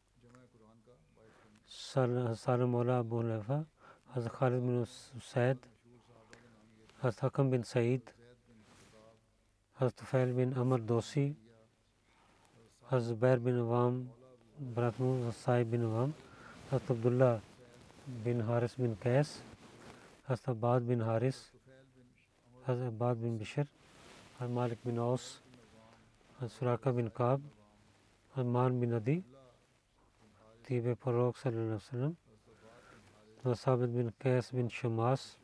Салам 1.67 2.69
Мола 2.69 2.97
Абу 2.97 3.23
Лефа, 3.23 3.65
حضرت 4.15 4.31
خالد 4.31 4.61
بن 4.61 4.83
سعید، 5.31 5.57
حضرت 7.01 7.23
حکم 7.23 7.49
بن 7.49 7.63
سعید، 7.63 8.11
حضرت 9.79 10.03
فیل 10.11 10.31
بن 10.33 10.57
امر 10.59 10.79
دوسی، 10.79 11.31
حضرت 12.89 13.03
زبیر 13.03 13.37
بن 13.37 13.59
عوام 13.59 14.01
براتم 14.75 15.29
صاحب 15.43 15.71
بن 15.71 15.83
عوام، 15.83 16.11
حضرت 16.71 16.91
عبداللہ 16.91 17.35
بن 18.23 18.41
حارث 18.41 18.73
بن 18.77 18.93
قیس، 18.99 19.37
حضرت 20.27 20.49
عباد 20.49 20.79
بن 20.87 21.01
حارث، 21.01 21.37
حضرت 22.65 22.87
عباد 22.87 23.15
بن 23.15 23.37
بشر، 23.37 23.63
حضرت 24.39 24.49
مالک 24.49 24.87
بن 24.87 24.97
اوس، 24.97 25.21
حضرت 26.39 26.51
سراقہ 26.59 26.89
بن 26.89 27.09
کعب، 27.13 27.39
حضرت 28.33 28.45
مان 28.45 28.79
بن 28.79 28.93
ادی 28.93 29.19
طیب 30.63 30.87
فروغ 31.03 31.31
صلی 31.41 31.51
اللہ 31.51 31.63
علیہ 31.63 31.75
وسلم 31.75 32.11
Sabit 33.43 33.87
bin 33.87 34.11
Qais 34.19 34.51
bin 34.51 34.67
Shamas, 34.69 35.37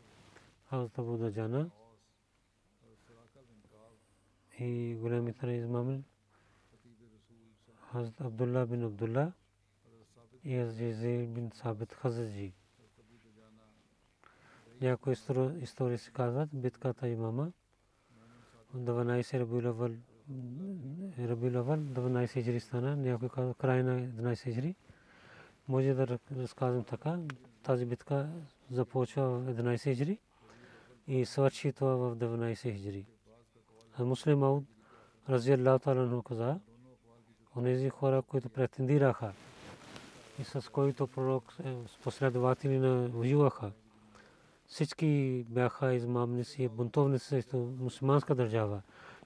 Hazrat 0.72 1.00
Abu 1.00 1.18
Dajana, 1.18 1.70
и 4.60 4.96
големите 4.96 5.48
измами 5.48 6.04
Hazrat 7.94 8.22
Abdullah 8.22 8.66
bin 8.66 8.84
Abdullah 8.90 9.32
и 10.44 10.56
Азизил 10.56 11.28
бин 11.28 11.52
Сабит 11.54 11.94
Хазаджи. 11.94 12.54
Някои 14.82 15.14
истории 15.62 15.98
се 15.98 16.12
казват 16.12 16.50
битката 16.54 17.08
имама 17.08 17.52
12 18.76 19.40
Рабилавал 19.40 19.92
Рабилавал 21.20 21.78
12 21.78 22.30
хиджри 22.32 22.60
стана, 22.60 22.96
някой 22.96 23.30
казва 23.30 23.54
край 23.54 23.84
на 23.84 24.00
11 24.00 24.44
хиджри. 24.44 24.76
Може 25.68 25.94
да 25.94 26.20
разказвам 26.38 26.84
така, 26.84 27.20
тази 27.66 27.86
битка 27.86 28.30
започва 28.72 29.30
в 29.30 29.56
11 29.56 29.84
хиджри 29.84 30.18
и 31.08 31.26
свърши 31.26 31.74
това 31.74 31.96
в 31.96 32.16
19 32.16 32.62
хиджри. 32.62 33.06
Муслим 34.00 34.44
Ауд 34.44 34.64
Рази 35.30 35.52
Аллаху 35.52 35.80
Таala 35.80 36.24
каза, 36.24 36.60
онези 37.56 37.90
хора, 37.90 38.22
които 38.22 38.50
претендираха 38.50 39.34
и 40.40 40.44
с 40.44 40.72
който 40.72 41.08
пророк 41.08 41.56
е, 41.66 41.76
последователи 42.04 42.78
на 42.78 43.08
воюваха. 43.08 43.72
Всички 44.68 45.44
бяха 45.50 45.94
измамници, 45.94 46.68
бунтовници 46.68 47.26
срещу 47.26 47.58
мусулманска 47.58 48.36
държава 48.36 48.82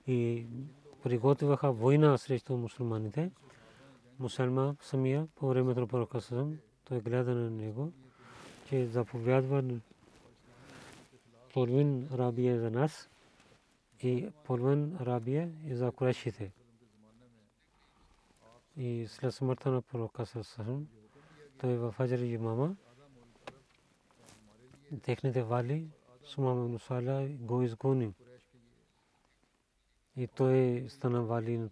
и 0.08 0.45
приготвяха 1.04 1.71
война 1.71 2.17
срещу 2.17 2.58
мусулманите. 2.58 3.32
Мусулма 4.19 4.75
самия 4.82 5.28
по 5.36 5.47
времето 5.47 5.80
на 5.80 5.88
пророка 5.88 6.19
той 6.84 6.99
гледа 6.99 7.36
на 7.36 7.49
него, 7.49 7.91
че 8.69 8.88
заповядва 8.88 9.63
половин 11.53 12.08
рабия 12.13 12.60
за 12.60 12.71
нас 12.71 13.10
и 14.03 14.29
половин 14.43 14.97
рабия 15.01 15.51
и 15.65 15.75
за 15.75 15.91
курешите. 15.91 16.51
И 18.77 19.08
след 19.08 19.34
смъртта 19.34 19.71
на 19.71 19.82
пророка 19.82 20.25
Сазам, 20.25 20.88
той 21.60 21.77
в 21.77 21.93
Хаджар 21.97 22.19
имама 22.19 22.75
техните 25.03 25.43
вали 25.43 25.88
Сумама 26.23 26.67
Нусаля 26.67 27.27
го 27.29 27.62
изгони. 27.62 28.13
И 30.17 30.27
той 30.27 30.86
стана 30.89 31.23
вали. 31.23 31.69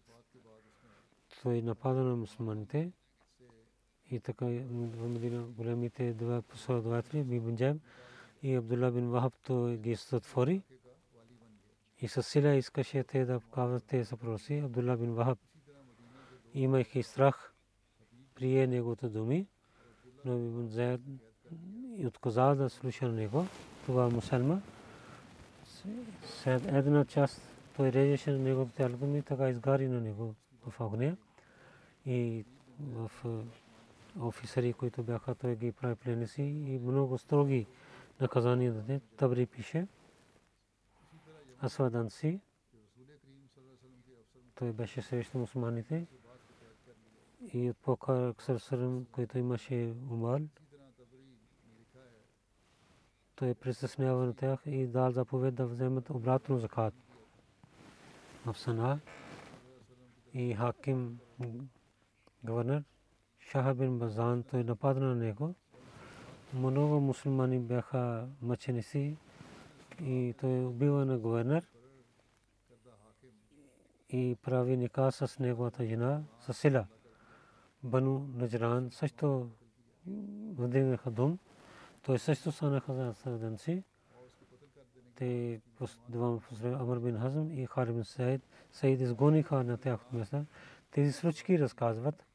Той 1.43 1.61
напада 1.61 1.99
на 1.99 2.15
мусулманите. 2.15 2.91
И 4.11 4.19
така 4.19 4.45
в 4.45 5.09
Медина 5.09 5.43
големите 5.43 6.13
два 6.13 6.41
последователи 6.41 7.23
Бибн 7.23 7.79
и 8.43 8.55
Абдулла 8.55 8.91
бин 8.91 9.09
Вахаб 9.09 9.33
той 9.43 9.77
ги 9.77 9.95
затвори. 9.95 10.61
И 12.01 12.07
със 12.07 12.27
сила 12.27 12.55
искаше 12.55 13.03
те 13.03 13.25
да 13.25 13.41
казват 13.53 13.83
те 13.83 14.05
съпроси. 14.05 14.57
Абдулла 14.57 14.97
бин 14.97 15.13
Вахаб 15.13 15.39
имайки 16.53 17.03
страх 17.03 17.53
прие 18.35 18.67
неговото 18.67 19.09
думи 19.09 19.47
но 20.27 20.67
Зайд 20.67 21.01
и 21.97 22.07
отказа 22.07 22.55
да 22.55 22.69
слуша 22.69 23.07
него. 23.07 23.45
Това 23.85 24.09
мусалма. 24.09 24.61
След 26.25 26.65
една 26.65 27.05
част 27.05 27.41
той 27.75 27.91
режеше 27.91 28.31
на 28.31 28.37
него 28.37 28.69
тялото 28.77 29.05
ми, 29.05 29.21
така 29.21 29.49
изгари 29.49 29.87
на 29.87 30.01
него 30.01 30.35
в 30.67 30.81
огня. 30.81 31.17
И 32.05 32.45
в 32.79 33.11
офисери, 34.19 34.73
които 34.73 35.03
бяха, 35.03 35.35
той 35.35 35.55
ги 35.55 35.71
прави 35.71 35.95
пленеси 35.95 36.43
и 36.43 36.79
много 36.79 37.17
строги 37.17 37.67
наказания 38.21 38.73
даде. 38.73 39.01
Табри 39.17 39.45
пише. 39.45 39.87
Асвадан 41.63 42.09
си. 42.09 42.41
Той 44.55 44.73
беше 44.73 45.01
срещу 45.01 45.37
мусулманите 45.37 46.07
и 47.53 47.69
от 47.69 47.77
Покар 47.77 48.33
Ксарсарам, 48.33 49.05
който 49.11 49.37
имаше 49.37 49.93
умал. 50.11 50.39
Той 53.35 53.53
притеснява 53.53 54.25
на 54.25 54.35
тях 54.35 54.59
и 54.65 54.87
дал 54.87 55.11
заповед 55.11 55.55
да 55.55 55.67
вземат 55.67 56.09
обратно 56.09 56.57
закат. 56.57 56.93
В 58.45 58.57
Сана 58.57 58.99
и 60.33 60.55
Хаким 60.55 61.19
гвърнер 62.43 62.83
Шаха 63.51 63.75
бин 63.75 63.99
Базан 63.99 64.43
той 64.43 64.63
нападна 64.63 65.05
на 65.05 65.15
него. 65.15 65.55
Много 66.53 66.99
мусулмани 66.99 67.59
бяха 67.59 68.27
мъченици 68.41 69.17
и 70.01 70.33
той 70.39 70.65
убива 70.65 71.05
на 71.05 71.17
гвърнер 71.17 71.67
и 74.09 74.37
прави 74.43 74.77
ника 74.77 75.11
с 75.11 75.39
неговата 75.39 75.85
жена 75.85 76.23
с 76.39 76.53
сила. 76.53 76.85
Бану 77.83 78.27
Наджран 78.35 78.91
също 78.91 79.49
вдигнаха 80.57 81.11
дом. 81.11 81.39
Той 82.01 82.19
също 82.19 82.51
станаха 82.51 82.93
за 82.93 83.13
сърденци. 83.13 83.83
Те 85.15 85.61
двама 86.09 86.39
посред 86.39 86.73
Амар 86.73 86.99
бин 86.99 87.19
Хазм 87.19 87.51
и 87.51 87.65
Халид 87.65 87.95
бин 87.95 88.03
Саид. 88.03 88.41
Саид 88.71 89.01
изгониха 89.01 89.63
на 89.63 89.77
тяхното 89.77 90.15
места. 90.15 90.45
Тези 90.91 91.11
случки 91.11 91.59
разказват, 91.59 92.26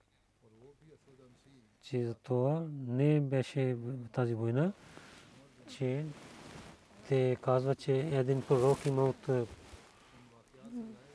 че 1.82 2.04
за 2.04 2.14
това 2.14 2.66
не 2.86 3.20
беше 3.20 3.76
тази 4.12 4.34
война, 4.34 4.72
че 5.68 6.04
те 7.08 7.36
казват, 7.42 7.78
че 7.78 7.92
един 7.98 8.42
пророк 8.42 8.86
има 8.86 9.04
от 9.04 9.28
е, 9.28 9.46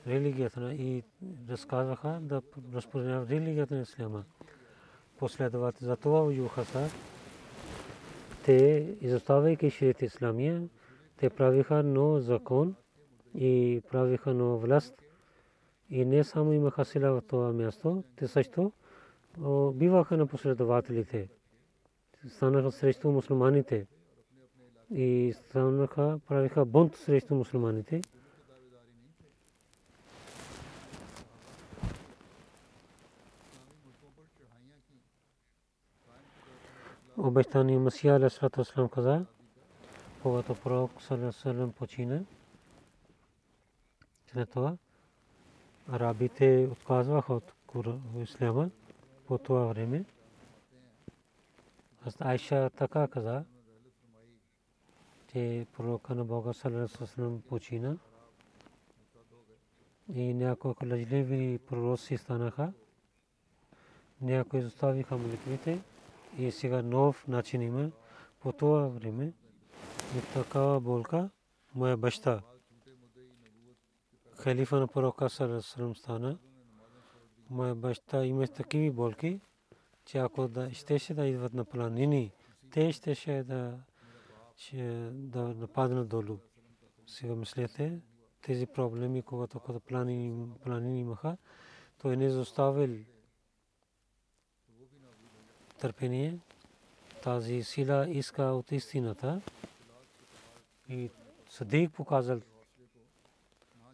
религията 0.08 0.60
на 0.60 0.74
и 0.74 1.04
разказваха 1.50 2.20
да 2.22 2.42
разпространяват 2.74 3.30
религията 3.30 3.76
на 3.76 3.82
исляма. 3.82 4.24
Последователи 5.18 5.86
за 5.86 5.96
това 5.96 6.34
юхаса 6.34 6.90
те 8.46 8.96
изоставяйки 9.02 9.70
ширите 9.70 10.06
исламия, 10.06 10.64
те 11.18 11.30
правиха 11.30 11.84
нов 11.84 12.22
закон 12.22 12.76
и 13.36 13.82
правиха 13.92 14.34
нова 14.34 14.58
власт. 14.58 14.94
И 15.90 16.06
не 16.06 16.24
само 16.24 16.54
имаха 16.54 16.86
сила 16.86 17.12
в 17.12 17.22
това 17.28 17.54
място, 17.54 18.04
те 18.16 18.28
също 18.28 18.72
биваха 19.74 20.18
на 20.18 20.28
последователите. 20.28 21.30
Станаха 22.30 22.72
срещу 22.72 23.12
мусулманите 23.12 23.88
и 24.92 25.34
станаха, 25.36 26.20
правиха 26.28 26.66
бунт 26.66 26.96
срещу 26.96 27.36
мусулманите. 27.36 28.02
обещания 37.18 37.80
Масия 37.80 38.16
Алейхиссалату 38.16 38.60
Вассалам 38.60 38.90
каза, 38.90 39.26
когато 40.22 40.56
пророк 40.56 40.92
Салам 41.32 41.72
почина, 41.72 42.22
след 44.32 44.50
това 44.50 44.78
арабите 45.92 46.70
отказваха 46.72 47.34
от 47.34 47.54
исляма 48.22 48.70
по 49.28 49.38
това 49.38 49.66
време. 49.66 50.06
Айша 52.20 52.70
така 52.70 53.08
каза, 53.08 53.44
че 55.32 55.68
пророка 55.74 56.16
на 56.16 56.26
Бога 56.26 56.54
Салам 56.54 57.42
почина 57.50 57.98
и 60.14 60.34
няколко 60.34 60.86
лъжливи 60.86 61.60
пророци 61.60 62.18
станаха. 62.18 62.74
Някои 64.22 64.60
изоставиха 64.60 65.18
молитвите 65.18 65.80
и 66.38 66.52
сега 66.52 66.82
нов 66.82 67.28
начин 67.28 67.62
има. 67.62 67.92
По 68.40 68.52
това 68.52 68.88
време 68.88 69.34
и 70.18 70.34
такава 70.34 70.80
болка 70.80 71.30
моя 71.76 71.98
баща 71.98 72.42
халифа 74.38 74.80
на 74.80 74.88
пророка 74.88 75.30
Сарасрам 75.30 75.96
стана. 75.96 76.38
Моя 77.50 77.76
баща 77.76 78.26
има 78.26 78.48
такива 78.48 78.94
болки, 78.94 79.40
че 80.06 80.18
ако 80.18 80.48
да 80.48 80.74
щеше 80.74 81.14
да 81.14 81.26
идват 81.26 81.54
на 81.54 81.66
планини, 81.66 82.32
те 82.72 82.92
щеше 82.92 83.44
да, 83.44 83.80
да 85.12 85.42
нападнат 85.42 86.08
долу. 86.08 86.38
Сега 87.08 87.36
мислете, 87.36 88.00
тези 88.42 88.68
проблеми, 88.68 89.22
когато 89.22 89.60
планини, 89.60 90.50
планини 90.64 91.00
имаха, 91.00 91.38
той 91.98 92.18
не 92.18 92.26
изоставил 92.26 92.98
търпение. 95.80 96.40
Тази 97.24 97.64
сила 97.64 98.10
иска 98.10 98.44
от 98.44 98.72
истината. 98.72 99.42
И 100.90 101.10
съдик 101.50 101.92
показал 101.92 102.42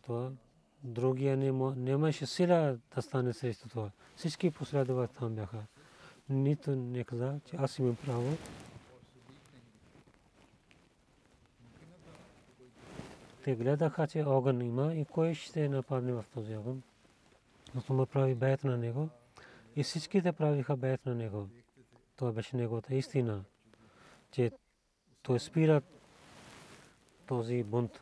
това. 0.02 0.32
Другия 0.84 1.38
нямаше 1.38 2.26
сила 2.26 2.78
да 2.96 3.02
стане 3.02 3.34
срещу 3.34 3.70
това. 3.70 3.92
Всички 4.16 4.52
последователи 4.52 5.18
там 5.20 5.36
бяха. 5.36 5.58
Нито 6.30 6.76
не 6.76 7.04
каза, 7.04 7.40
че 7.46 7.56
аз 7.56 7.80
имам 7.80 7.96
право. 7.96 8.38
Те 13.44 13.56
гледаха, 13.56 14.08
че 14.08 14.24
огън 14.24 14.62
има 14.62 14.94
и 14.94 15.06
кой 15.06 15.34
ще 15.34 15.70
нападне 15.70 16.14
в 16.14 16.26
този 16.34 16.56
огън. 16.56 16.82
Но 17.76 17.96
му 17.96 18.06
прави 18.06 18.36
бед 18.36 18.64
на 18.64 18.78
него 18.78 19.10
и 19.76 19.84
всичките 19.84 20.32
правиха 20.32 20.78
бед 20.78 21.06
на 21.06 21.16
него. 21.16 21.48
Това 22.16 22.32
беше 22.32 22.58
неговата 22.58 22.96
истина, 22.96 23.44
че 24.32 24.52
той 25.22 25.40
спира 25.40 25.82
този 27.28 27.64
бунт 27.64 28.02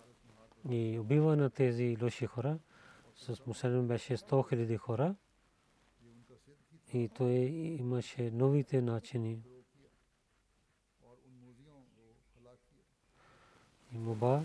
и 0.69 0.99
убива 0.99 1.35
на 1.35 1.49
тези 1.49 1.97
лоши 2.01 2.25
хора. 2.25 2.57
С 3.21 3.45
мусулман 3.47 3.87
беше 3.87 4.17
100 4.17 4.49
хиляди 4.49 4.77
хора 4.77 5.15
и 6.93 7.09
той 7.09 7.31
имаше 7.79 8.31
новите 8.31 8.81
начини. 8.81 9.43
И 13.93 13.97
моба, 13.97 14.43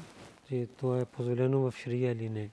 че 0.49 0.69
това 0.77 1.01
е 1.01 1.05
позволено 1.05 1.61
в 1.61 1.77
Шрия 1.77 2.13
или 2.13 2.29
не. 2.29 2.51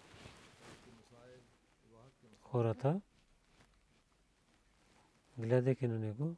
Хората, 2.41 3.01
гледайки 5.37 5.87
на 5.87 5.99
него, 5.99 6.35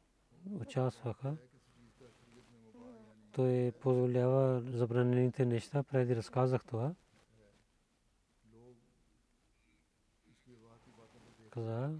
участваха. 0.60 1.36
Той 3.32 3.72
позволява 3.80 4.60
забранените 4.60 5.44
неща. 5.44 5.82
Преди 5.82 6.16
разказах 6.16 6.64
това. 6.64 6.94
Каза, 11.50 11.90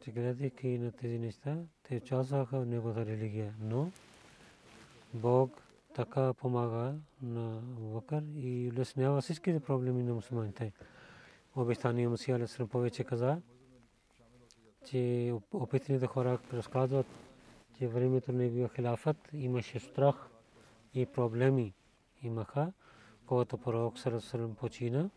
че 0.00 0.10
гледайки 0.10 0.78
на 0.78 0.92
тези 0.92 1.18
неща, 1.18 1.56
те 1.82 1.96
участваха 1.96 2.60
в 2.60 2.66
неговата 2.66 3.06
религия. 3.06 3.54
Но 3.60 3.90
Бог 5.14 5.62
така 5.94 6.34
помага 6.34 6.94
на 7.22 7.60
Бакър 7.78 8.22
и 8.36 8.70
улеснява 8.74 9.20
всичките 9.20 9.60
проблеми 9.60 10.02
на 10.02 10.14
мусулманите. 10.14 10.72
Обещания 11.56 12.10
Мусия 12.10 12.36
Алисалам 12.36 12.68
повече 12.68 13.04
каза, 13.04 13.40
че 14.84 15.32
опитните 15.52 16.06
хора 16.06 16.38
разказват, 16.52 17.06
че 17.78 17.88
времето 17.88 18.32
на 18.32 18.38
неговия 18.38 18.68
хилафът 18.68 19.16
имаше 19.32 19.80
страх 19.80 20.28
и 20.94 21.06
проблеми 21.06 21.74
имаха, 22.22 22.72
когато 23.26 23.58
пророк 23.58 23.98
Сарасалам 23.98 24.54
почина. 24.54 25.10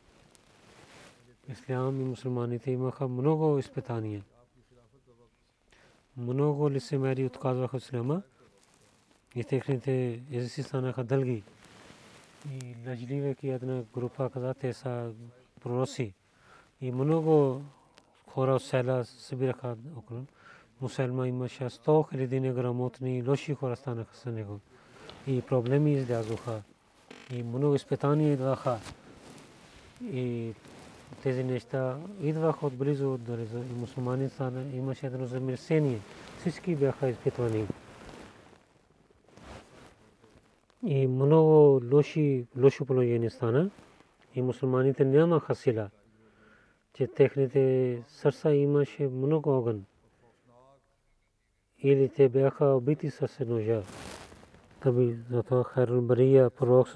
Ислам 1.50 2.02
и 2.02 2.04
мусулманите 2.04 2.72
имаха 2.72 3.08
много 3.08 3.58
изпитания. 3.58 4.24
Много 6.18 6.72
лицемери 6.72 7.26
отказваха 7.26 7.78
исляма 7.78 8.22
и 9.36 9.44
техните 9.44 10.22
езици 10.32 10.64
станаха 10.64 11.04
дълги. 11.04 11.44
И 12.52 12.76
лъжливеки 12.88 13.50
една 13.50 13.84
група 13.94 14.30
каза, 14.30 14.54
те 14.54 14.74
са 14.74 15.14
пророци. 15.62 16.14
И 16.82 16.92
много 16.92 17.62
хора 18.28 18.56
от 18.56 18.64
села 18.64 19.06
събираха 19.06 19.78
около. 19.98 20.26
Мусулма 20.82 21.28
имаше 21.28 21.64
100 21.64 22.10
хиляди 22.10 22.40
неграмотни 22.40 23.24
лоши 23.28 23.54
хора 23.54 23.76
станаха 23.76 24.16
с 24.16 24.26
него. 24.26 24.60
И 25.28 25.42
проблеми 25.42 25.94
излязоха. 25.94 26.62
И 27.32 27.44
много 27.44 27.76
изпитания 27.76 28.34
идваха. 28.34 28.80
И 30.04 30.54
тези 31.24 31.44
неща 31.44 31.98
идваха 32.22 32.66
отблизо 32.66 33.14
от 33.14 33.24
далезо. 33.24 33.58
И 33.58 33.74
мусулмани 33.80 34.30
стана, 34.30 34.64
имаше 34.74 35.06
едно 35.06 35.26
замърсение. 35.26 36.00
Всички 36.40 36.76
бяха 36.76 37.10
изпитвани. 37.10 37.68
И 40.86 41.08
много 41.08 41.82
лоши, 41.94 42.46
лошо 42.58 42.86
положение 42.86 43.30
стана. 43.30 43.70
И 44.36 44.42
мусулманите 44.42 45.06
нямаха 45.06 45.56
сила 45.56 45.90
че 46.94 47.08
техните 47.08 48.04
сърца 48.08 48.52
имаше 48.54 49.08
много 49.08 49.58
огън. 49.58 49.86
Или 51.80 52.10
те 52.10 52.30
бяха 52.30 52.66
убити 52.66 53.10
с 53.10 53.46
ножа. 53.48 53.84
Затова 55.30 55.64
Хайрул 55.64 56.02
Бария, 56.02 56.50
пророк 56.50 56.88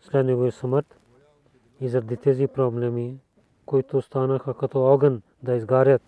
след 0.00 0.26
неговия 0.26 0.52
смърт 0.52 0.98
и 1.82 1.88
заради 1.88 2.16
тези 2.16 2.46
проблеми, 2.46 3.18
които 3.66 4.02
станаха 4.02 4.54
като 4.54 4.84
огън 4.84 5.22
да 5.42 5.54
изгарят, 5.54 6.02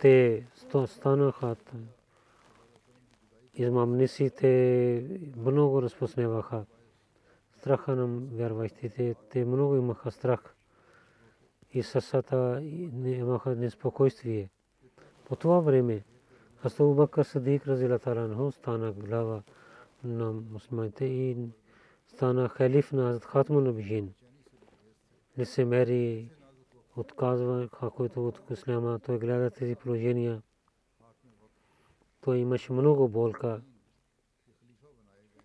те 0.00 0.44
станаха 0.86 1.56
измамниците 3.54 5.20
много 5.36 5.82
разпосневаха. 5.82 6.64
Страха 7.58 7.96
на 7.96 8.06
вярващите, 8.32 9.14
те 9.30 9.44
много 9.44 9.76
имаха 9.76 10.10
страх 10.10 10.54
и 11.72 11.82
сърцата 11.82 12.60
имаха 13.04 13.56
неспокойствие. 13.56 14.50
По 15.24 15.36
това 15.36 15.60
време 15.60 16.04
Хасто 16.56 16.94
Бакър 16.94 17.24
Садик 17.24 17.66
Разилатаранху 17.66 18.52
стана 18.52 18.92
глава 18.92 19.42
на 20.04 20.32
мусулманите 20.32 21.04
и 21.04 21.36
стана 22.16 22.48
халиф 22.48 22.92
на 22.92 23.20
Хатму 23.20 23.60
Набижин. 23.60 24.14
Лицемери 25.38 26.30
отказва, 26.96 27.68
който 27.96 28.28
от 28.28 28.50
исляма, 28.50 28.98
той 28.98 29.18
гледа 29.18 29.50
тези 29.50 29.74
положения. 29.74 30.42
Той 32.20 32.38
имаше 32.38 32.72
много 32.72 33.08
болка. 33.08 33.60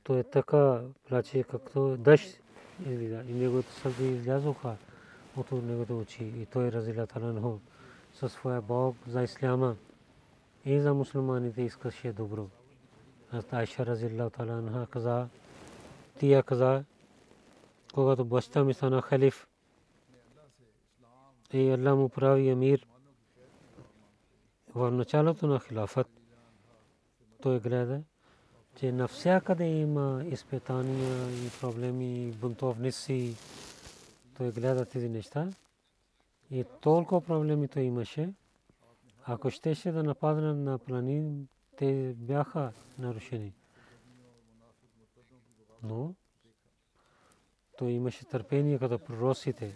той 0.03 0.19
е 0.19 0.23
така 0.23 0.81
плаче, 1.07 1.43
както 1.43 1.97
дъжд 1.97 2.41
излиза. 2.85 3.23
И 3.29 3.33
неговото 3.33 3.71
сълзи 3.71 4.07
излязоха 4.07 4.75
от 5.37 5.51
неговото 5.51 5.99
очи. 5.99 6.23
И 6.23 6.45
той 6.45 6.71
разиля 6.71 7.07
таланхо 7.07 7.59
със 8.13 8.31
своя 8.31 8.61
Бог 8.61 8.95
за 9.07 9.23
исляма 9.23 9.75
и 10.65 10.79
за 10.79 10.93
мусулманите 10.93 11.61
искаше 11.61 12.13
добро. 12.13 12.47
Аз 13.31 13.53
Айша 13.53 13.85
разиля 13.85 14.29
таланха 14.29 14.87
каза, 14.89 15.27
тия 16.21 16.43
каза, 16.43 16.83
когато 17.93 18.25
баща 18.25 18.63
ми 18.63 18.73
стана 18.73 19.01
халиф, 19.01 19.47
и 21.53 21.69
Аллах 21.69 21.95
му 21.95 22.09
прави 22.09 22.49
емир 22.49 22.87
в 24.75 24.91
началото 24.91 25.47
на 25.47 25.59
хилафът, 25.59 26.07
той 27.41 27.59
гледа, 27.59 28.01
че 28.75 28.91
навсякъде 28.91 29.65
има 29.65 30.23
изпитания 30.25 31.29
и 31.45 31.49
проблеми, 31.61 32.31
бунтовници. 32.31 33.35
Той 34.37 34.51
гледа 34.51 34.85
тези 34.85 35.09
неща. 35.09 35.49
И 36.51 36.65
толкова 36.81 37.21
проблеми 37.21 37.67
той 37.67 37.83
имаше. 37.83 38.33
Ако 39.25 39.49
щеше 39.49 39.91
да 39.91 40.03
нападне 40.03 40.53
на 40.53 40.77
планин, 40.77 41.47
те 41.77 42.13
бяха 42.17 42.71
нарушени. 42.99 43.53
Но 45.83 46.13
той 47.77 47.91
имаше 47.91 48.25
търпение 48.25 48.79
като 48.79 48.99
пророците, 48.99 49.75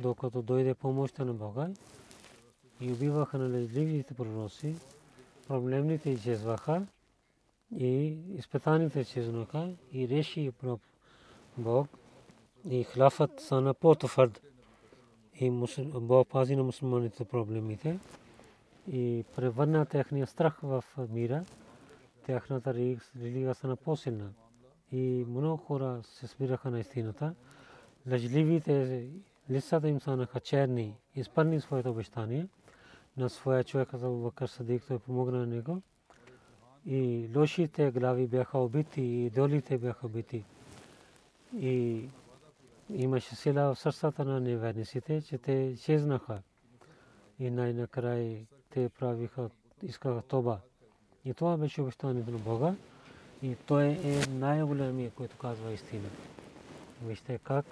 докато 0.00 0.42
дойде 0.42 0.74
помощта 0.74 1.24
на 1.24 1.34
Бога 1.34 1.68
и 2.80 2.92
убиваха 2.92 3.38
на 3.38 3.50
лежливите 3.50 4.14
пророци, 4.14 4.76
проблемните 5.48 6.10
изчезваха 6.10 6.86
и 7.76 8.18
изпитаните 8.34 9.00
изчезнаха 9.00 9.74
и 9.92 10.08
реши 10.08 10.52
Бог 11.58 11.88
и 12.70 12.84
хлафът 12.84 13.40
стана 13.40 13.74
по-твърд 13.74 14.40
и 15.40 15.50
Бог 15.94 16.28
пази 16.28 16.56
на 16.56 16.62
мусулманите 16.62 17.24
проблемите 17.24 17.98
и 18.88 19.24
превърна 19.36 19.86
техния 19.86 20.26
страх 20.26 20.58
в 20.62 20.84
мира, 21.08 21.44
тяхната 22.26 22.74
религия 22.74 23.54
стана 23.54 23.76
по-силна 23.76 24.32
и 24.92 25.24
много 25.28 25.56
хора 25.56 26.00
се 26.02 26.26
спираха 26.26 26.70
на 26.70 26.80
истината. 26.80 27.34
Лъжливите 28.10 29.06
лицата 29.50 29.88
им 29.88 30.00
станаха 30.00 30.40
черни, 30.40 30.96
изпълни 31.14 31.60
своето 31.60 31.90
обещание 31.90 32.48
на 33.16 33.30
своя 33.30 33.64
човек 33.64 33.88
за 33.94 34.08
Бакър 34.08 34.46
Садик, 34.46 34.84
той 34.88 34.98
помогна 34.98 35.38
на 35.38 35.46
него. 35.46 35.82
И 36.86 37.30
лошите 37.36 37.90
глави 37.90 38.26
бяха 38.26 38.58
убити, 38.58 39.02
и 39.02 39.26
идолите 39.26 39.78
бяха 39.78 40.06
убити. 40.06 40.44
И 41.58 42.04
имаше 42.90 43.36
сила 43.36 43.74
в 43.74 43.78
сърцата 43.78 44.24
на 44.24 44.40
неверниците, 44.40 45.22
че 45.22 45.38
те 45.38 45.52
изчезнаха. 45.52 46.42
И 47.38 47.50
най-накрая 47.50 48.46
те 48.70 48.88
правиха, 48.88 49.50
искаха 49.82 50.22
тоба. 50.22 50.58
И 51.24 51.34
това 51.34 51.56
беше 51.56 51.82
обещанието 51.82 52.30
на 52.30 52.38
Бога. 52.38 52.74
И 53.42 53.56
той 53.66 53.84
е 53.84 54.26
най-големият, 54.30 55.14
който 55.14 55.36
казва 55.36 55.72
истина. 55.72 56.08
Вижте 57.02 57.38
как 57.38 57.64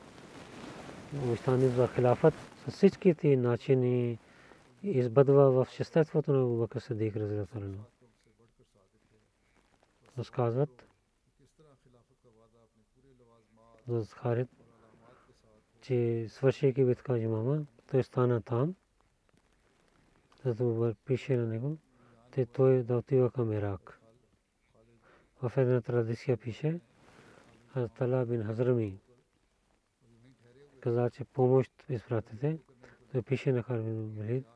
обещанието 1.25 1.75
за 1.75 1.89
хилафът 1.89 2.35
с 2.69 2.73
всичките 2.73 3.37
начини 3.37 4.19
избъдва 4.83 5.51
в 5.51 5.69
шестеството 5.71 6.33
на 6.33 6.43
Абу 6.43 6.59
Бакр 6.59 6.81
Садик 6.81 7.17
разгледателно. 7.17 7.85
Разказват 10.19 10.87
за 13.89 14.07
Харид, 14.07 14.49
че 15.83 16.27
свършейки 16.29 16.85
битка 16.85 17.19
имама, 17.19 17.63
той 17.91 18.03
стана 18.03 18.43
там, 18.43 18.75
зато 20.45 20.95
пише 21.05 21.37
на 21.37 21.47
него, 21.47 21.77
те 22.31 22.47
той 22.47 22.83
да 22.83 22.97
отива 22.97 23.31
към 23.31 23.53
Ирак. 23.53 24.01
В 25.45 25.53
една 25.57 25.81
традиция 25.81 26.37
пише, 26.37 26.81
Хазтала 27.73 28.27
бин 28.27 28.45
Хазрами 28.45 28.99
каза, 30.81 31.11
че 31.11 31.25
помощ 31.25 31.73
изпратите. 31.89 32.59
Той 33.13 33.23
пише 33.23 33.53
на 33.53 33.63
Харбин 33.63 34.15
Валид, 34.19 34.47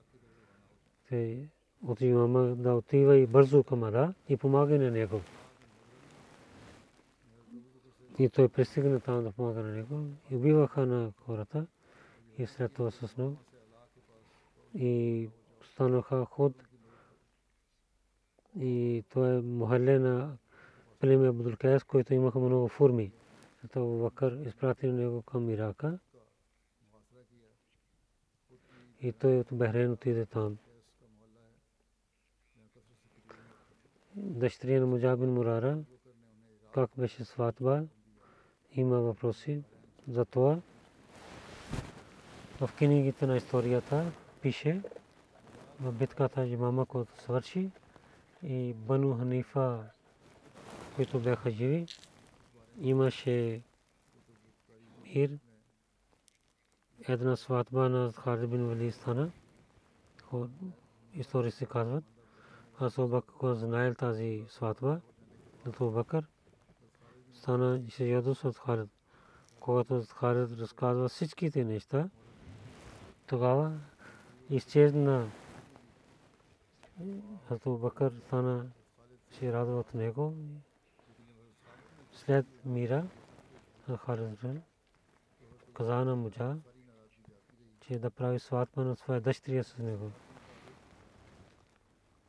те 1.09 1.49
от 1.83 2.01
имама 2.01 2.41
да 2.57 2.75
отива 2.75 3.17
и 3.17 3.27
бързо 3.27 3.65
към 3.65 3.83
Ада 3.83 4.15
и 4.29 4.37
помага 4.37 4.79
на 4.79 4.91
него. 4.91 5.21
И 8.19 8.29
той 8.29 8.49
пристигна 8.49 9.01
там 9.01 9.25
да 9.25 9.33
помага 9.33 9.61
на 9.61 9.73
него 9.73 10.07
и 10.31 10.37
убиваха 10.37 10.87
на 10.87 11.13
хората 11.25 11.67
и 12.39 12.47
след 12.47 12.73
това 12.73 12.91
с 12.91 13.17
него. 13.17 13.37
И 14.75 15.29
станаха 15.63 16.25
ход 16.25 16.53
и 18.61 19.05
той 19.13 19.37
е 19.37 19.41
мухале 19.41 19.99
на 19.99 20.37
племе 20.99 21.29
Абдулкайс, 21.29 21.85
който 21.85 22.15
имаха 22.15 22.39
много 22.39 22.69
форми. 22.69 23.13
Зато 23.63 23.87
Вакър 23.87 24.33
изпрати 24.47 24.87
него 24.87 25.23
към 25.23 25.51
Ирака. 25.51 25.99
И 29.01 29.13
той 29.13 29.39
от 29.39 29.47
Бехрейн 29.53 29.93
отиде 29.93 30.27
там. 30.27 30.59
Дъщеря 34.17 34.81
на 34.81 34.87
Муджабин 34.87 35.35
Мурара, 35.35 35.79
как 36.75 36.91
беше 36.99 37.25
сватба, 37.25 37.83
има 38.73 39.01
въпроси 39.01 39.63
за 40.09 40.25
това. 40.25 40.61
В 42.61 42.71
книгите 42.79 43.27
на 43.27 43.37
историята 43.37 44.13
пише 44.43 44.83
в 45.81 45.93
битката 45.93 46.47
Джимама, 46.47 46.87
която 46.87 47.21
свърши 47.23 47.71
и 48.43 48.75
Бану 48.75 49.19
Ханифа, 49.19 49.85
които 50.99 51.21
бяха 51.21 51.51
живи, 51.51 51.87
имаше 52.81 53.63
мир. 55.05 55.39
Една 57.09 57.37
сватба 57.37 57.89
на 57.89 58.13
Халид 58.13 58.51
бин 58.51 58.67
Вали 58.67 58.93
стана. 58.93 59.31
Истории 61.15 61.51
се 61.51 61.67
казват. 61.67 62.05
Аз 62.79 62.99
Обакър 62.99 63.55
знаел 63.55 63.95
тази 63.95 64.45
сватба. 64.49 65.01
Нато 65.67 65.91
Бакър 65.91 66.27
стана 67.33 67.83
и 67.89 67.91
се 67.91 68.09
ядос 68.09 68.45
от 68.45 68.57
Халид. 68.57 68.91
Когато 69.61 70.03
Халид 70.15 70.59
разказва 70.59 71.09
всичките 71.09 71.65
неща, 71.65 72.11
тогава 73.27 73.79
изчезна 74.51 75.31
Хазрат 77.49 77.81
Бакър 77.81 78.13
стана 78.27 78.67
се 79.31 79.53
радва 79.53 79.81
от 79.81 79.95
него. 79.95 80.35
След 82.25 82.47
мира 82.65 83.07
Халид 83.97 84.39
каза 85.75 86.05
на 86.05 86.17
Муджа, 86.17 86.57
че 87.81 87.99
да 87.99 88.11
прави 88.11 88.39
сватба 88.39 88.85
на 88.85 88.97
своя 88.97 89.21
дъщеря 89.21 89.65
с 89.65 89.79
него. 89.79 90.11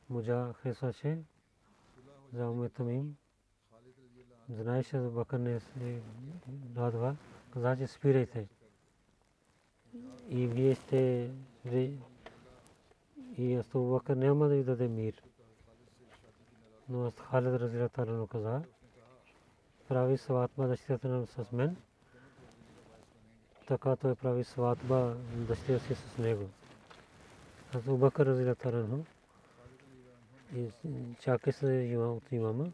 Муджа 0.09 0.53
хесваше 0.61 1.19
за 2.33 2.49
умето 2.49 2.89
им. 2.89 3.15
Знаеше 4.49 5.01
за 5.01 5.09
Бакър 5.09 5.39
не 5.39 5.59
се 5.59 6.01
радва. 6.77 7.15
Каза, 7.53 7.77
че 7.77 7.87
спирайте. 7.87 8.47
И 10.29 10.47
вие 10.47 10.75
сте 10.75 11.31
и 13.37 13.55
Асту 13.55 13.89
Бакър 13.89 14.15
няма 14.15 14.47
да 14.47 14.55
ви 14.55 14.63
даде 14.63 14.87
мир. 14.87 15.23
Но 16.89 17.11
Халид 17.11 17.61
Разира 17.61 17.89
Талану 17.89 18.27
каза, 18.27 18.63
прави 19.89 20.17
сватба 20.17 20.67
на 21.03 21.27
с 21.27 21.51
мен. 21.51 21.75
Така 23.67 23.95
той 23.95 24.15
прави 24.15 24.43
сватба 24.43 25.15
дъщеря 25.35 25.79
си 25.79 25.95
с 25.95 26.17
него. 26.17 26.49
Аз 27.75 27.83
Бакър 27.83 28.25
Разира 28.25 28.55
Талану 28.55 29.05
и 30.55 30.69
чака 31.19 31.53
се 31.53 31.97
от 31.97 32.31
имама. 32.31 32.71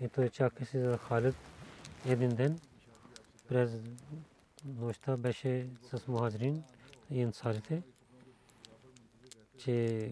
И 0.00 0.08
той 0.08 0.28
чака 0.28 0.64
се 0.64 0.80
за 0.80 0.98
Халид 0.98 1.34
един 2.06 2.36
ден 2.36 2.60
през 3.48 3.80
нощта 4.64 5.16
беше 5.16 5.68
с 5.82 6.08
мухаджирин 6.08 6.62
и 7.10 7.22
ансарите 7.22 7.82
че 9.58 10.10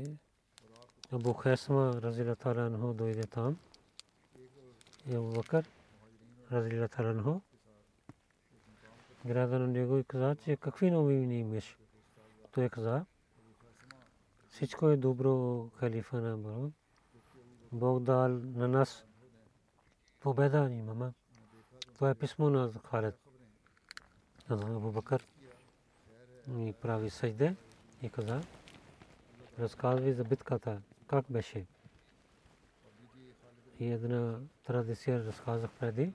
Абу 1.12 1.32
Хесма 1.32 2.02
разила 2.02 2.36
таранхо 2.36 2.92
дойде 2.94 3.22
там 3.22 3.58
и 5.07 5.14
Абу 5.14 5.32
Бакър 5.32 5.64
разила 6.53 6.88
таранхо 6.88 7.40
гледа 9.24 9.59
на 9.59 9.66
него 9.66 9.98
и 9.98 10.05
каза, 10.05 10.36
че 10.44 10.57
какви 10.57 10.90
новини 10.90 11.38
имаш? 11.38 11.78
Той 12.53 12.68
каза, 12.68 13.05
всичко 14.50 14.88
е 14.88 14.96
добро 14.96 15.66
халифа 15.76 16.20
на 16.20 16.36
Бог. 16.36 16.72
Бог 17.72 18.03
дал 18.03 18.28
на 18.28 18.68
нас 18.68 19.05
победа 20.20 20.70
имаме. 20.70 21.12
Това 21.94 22.11
е 22.11 22.14
писмо 22.14 22.50
на 22.50 22.72
Халид. 22.90 23.14
Абу 24.48 24.92
Бакър 24.92 25.26
и 26.59 26.74
прави 26.82 27.11
съжде 27.11 27.57
и 28.03 28.11
каза, 28.11 28.40
разказва 29.59 30.12
за 30.12 30.24
битката, 30.24 30.82
как 31.07 31.24
беше. 31.30 31.66
Една 33.90 34.40
традиция 34.66 35.24
разказах 35.24 35.70
преди. 35.70 36.12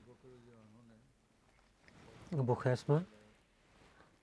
Абу 2.33 2.55
Хесма 2.55 3.05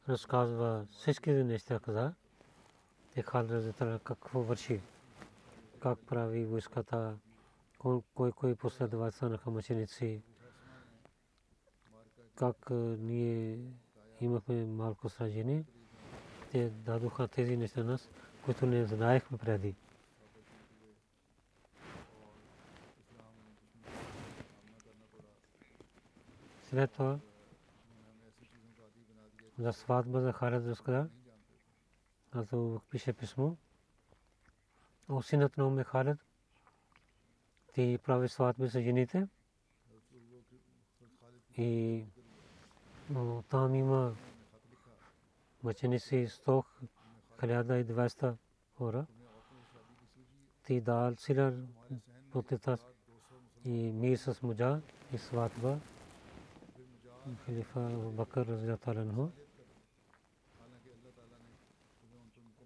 разказва 0.08 0.86
всички 0.90 1.30
неща 1.30 1.80
каза. 1.80 2.14
И 3.16 3.22
Халид 3.22 3.74
какво 4.04 4.40
върши, 4.40 4.80
как 5.80 5.98
прави 5.98 6.44
войската, 6.44 7.16
кой 8.14 8.32
кой 8.32 8.54
последовател 8.54 9.28
на 9.28 9.38
мъченици, 9.46 10.22
как 12.34 12.70
ние 12.98 13.58
имахме 14.20 14.64
малко 14.64 15.08
сражение. 15.08 15.64
Те 16.52 16.70
дадоха 16.70 17.28
тези 17.28 17.56
неща 17.56 17.84
нас, 17.84 18.08
които 18.44 18.66
не 18.66 18.84
знаехме 18.84 19.38
преди. 19.38 19.74
След 26.74 26.92
това 26.92 27.18
за 29.58 29.72
сватба 29.72 30.20
за 30.20 30.32
Халид 30.32 30.66
разказа. 30.66 31.08
Аз 32.32 32.48
пише 32.90 33.12
писмо. 33.12 33.56
О 35.08 35.22
синът 35.22 35.56
на 35.56 35.66
Уме 35.66 35.84
Халид. 35.84 36.16
Ти 37.72 37.98
прави 38.04 38.28
сватби 38.28 38.68
с 38.68 38.80
жените. 38.80 39.28
И 41.56 42.04
там 43.50 43.74
има 43.74 44.16
мъченици 45.62 46.28
100 46.28 46.64
1200 47.40 48.36
хора. 48.76 49.06
Ти 50.64 50.80
дал 50.80 51.16
сила 51.16 51.54
против 52.32 52.66
и 53.64 53.92
мир 53.92 54.16
с 54.16 54.42
муджа 54.42 54.80
и 55.12 55.18
сватба. 55.18 55.80
Халифа 57.46 57.80
Бакър 58.12 58.46
разлятален 58.46 59.30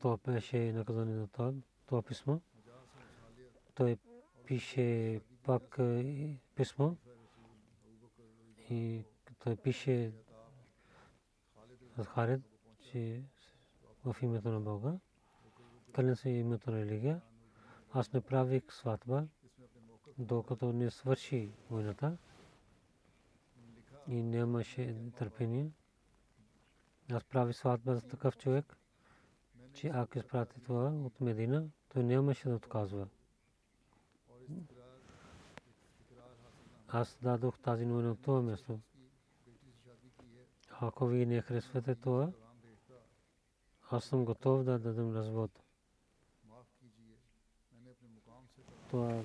То 0.01 0.19
беше 0.27 0.73
наказание 0.73 1.15
на 1.15 1.29
това, 1.29 1.53
това 1.87 2.03
писмо. 2.03 2.39
Той 3.75 3.97
пише 4.47 5.21
пак 5.43 5.79
писмо. 6.55 6.95
И 8.71 9.05
той 9.39 9.57
пише 9.57 10.13
Харид, 12.05 12.41
че 12.83 13.23
в 14.05 14.17
името 14.23 14.49
на 14.49 14.61
Бога, 14.61 14.99
кълен 15.93 16.17
се 16.17 16.31
името 16.31 16.71
на 16.71 16.79
религия, 16.79 17.21
аз 17.93 18.13
не 18.13 18.21
правих 18.21 18.63
сватба, 18.73 19.27
докато 20.19 20.73
не 20.73 20.91
свърши 20.91 21.51
войната 21.71 22.17
и 24.09 24.23
нямаше 24.23 24.97
търпение. 25.19 25.71
Аз 27.13 27.25
прави 27.25 27.53
сватба 27.53 27.95
за 27.95 28.09
такъв 28.09 28.37
човек, 28.37 28.77
че 29.73 29.89
ако 29.89 30.19
изпрати 30.19 30.61
това 30.61 30.91
от 30.91 31.21
Медина, 31.21 31.69
той 31.89 32.05
нямаше 32.05 32.49
да 32.49 32.55
отказва. 32.57 33.09
Аз 36.89 37.19
дадох 37.23 37.59
тази 37.59 37.87
новина 37.87 38.11
от 38.11 38.23
това 38.23 38.43
място. 38.43 38.81
Ако 40.81 41.07
ви 41.07 41.27
не 41.27 41.41
харесвате 41.41 41.95
това, 41.95 42.33
аз 43.91 44.05
съм 44.05 44.25
готов 44.25 44.65
да 44.65 44.79
дадем 44.79 45.17
развод. 45.17 45.51
Това 48.91 49.23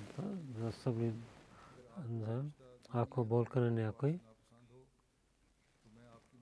за 0.54 0.72
събли, 0.72 1.14
ако 2.88 3.24
болка 3.24 3.60
на 3.60 3.70
някой, 3.70 4.20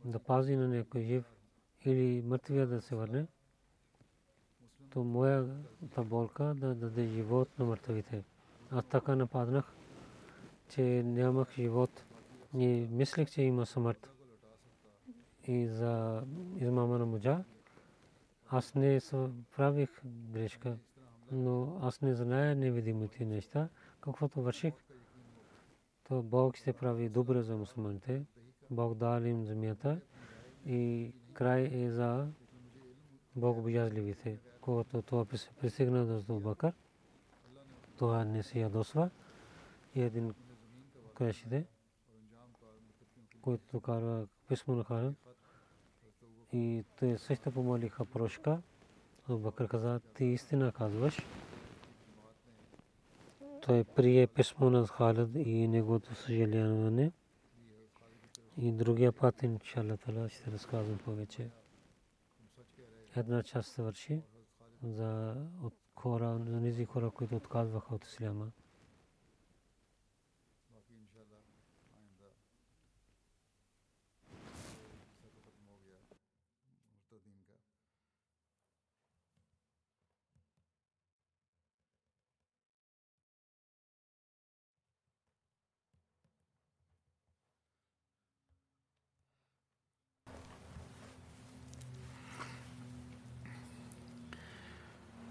да 0.05 0.19
пази 0.19 0.57
на 0.57 0.69
някой 0.69 1.03
жив 1.03 1.25
или 1.85 2.23
мъртвия 2.23 2.67
да 2.67 2.81
се 2.81 2.95
върне, 2.95 3.27
то 4.91 5.05
моята 5.05 6.03
болка 6.05 6.45
да 6.45 6.75
даде 6.75 7.07
живот 7.07 7.59
на 7.59 7.65
мъртвите. 7.65 8.25
Аз 8.71 8.85
така 8.85 9.17
нападнах, 9.17 9.73
че 10.69 10.83
нямах 11.03 11.55
живот. 11.55 12.05
И 12.57 12.87
мислех, 12.91 13.31
че 13.31 13.43
има 13.43 13.67
смърт. 13.67 14.11
И 15.47 15.67
за 15.67 16.23
измама 16.57 16.99
на 16.99 17.07
муджа, 17.07 17.45
аз 18.49 18.75
не 18.75 19.01
правих 19.57 20.01
грешка, 20.05 20.77
но 21.33 21.79
аз 21.83 22.01
не 22.01 22.15
зная 22.15 22.57
невидимите 22.57 23.25
неща. 23.25 23.69
Каквото 24.01 24.43
върших, 24.43 24.75
то 26.09 26.23
Бог 26.23 26.57
ще 26.57 26.73
прави 26.73 27.09
добре 27.09 27.43
за 27.43 27.57
мусулманите. 27.57 28.23
Бог 28.73 28.95
дал 28.95 29.23
им 29.23 29.47
земята 29.47 30.01
и 30.67 31.13
край 31.33 31.71
е 31.73 31.91
за 31.91 32.27
богобоязливите. 33.37 34.39
Когато 34.61 35.03
това 35.03 35.25
пристигна 35.61 36.05
до 36.05 36.41
Бакър, 36.41 36.73
това 37.99 38.25
не 38.25 38.43
се 38.43 38.61
ядосва. 38.61 39.11
И 39.95 40.03
един 40.03 40.35
крашите, 41.15 41.67
който 43.43 43.81
кара 43.81 44.27
писмо 44.49 44.75
на 44.75 44.85
хара. 44.85 45.15
И 46.53 46.85
те 46.99 47.19
също 47.19 47.53
помолиха 47.53 48.05
прошка. 48.05 48.63
Бакър 49.29 49.69
каза, 49.69 50.01
ти 50.15 50.25
истина 50.25 50.73
казваш. 50.73 51.27
Той 53.63 53.85
прие 53.85 54.27
писмо 54.27 54.71
на 54.71 54.87
Халид 54.87 55.47
и 55.47 55.69
неговото 55.69 56.15
съжаляване. 56.15 57.13
И 58.57 58.73
другия 58.73 59.13
път, 59.13 59.43
иншалла 59.43 59.97
тала, 59.97 60.29
ще 60.29 60.51
разказвам 60.51 60.99
повече. 60.99 61.51
Една 63.17 63.43
част 63.43 63.73
се 63.73 63.83
върши 63.83 64.23
за 64.83 65.35
от 65.63 65.75
хора, 65.95 66.39
низи 66.39 66.85
хора, 66.85 67.11
които 67.11 67.37
отказваха 67.37 67.95
от 67.95 68.05
исляма. 68.05 68.53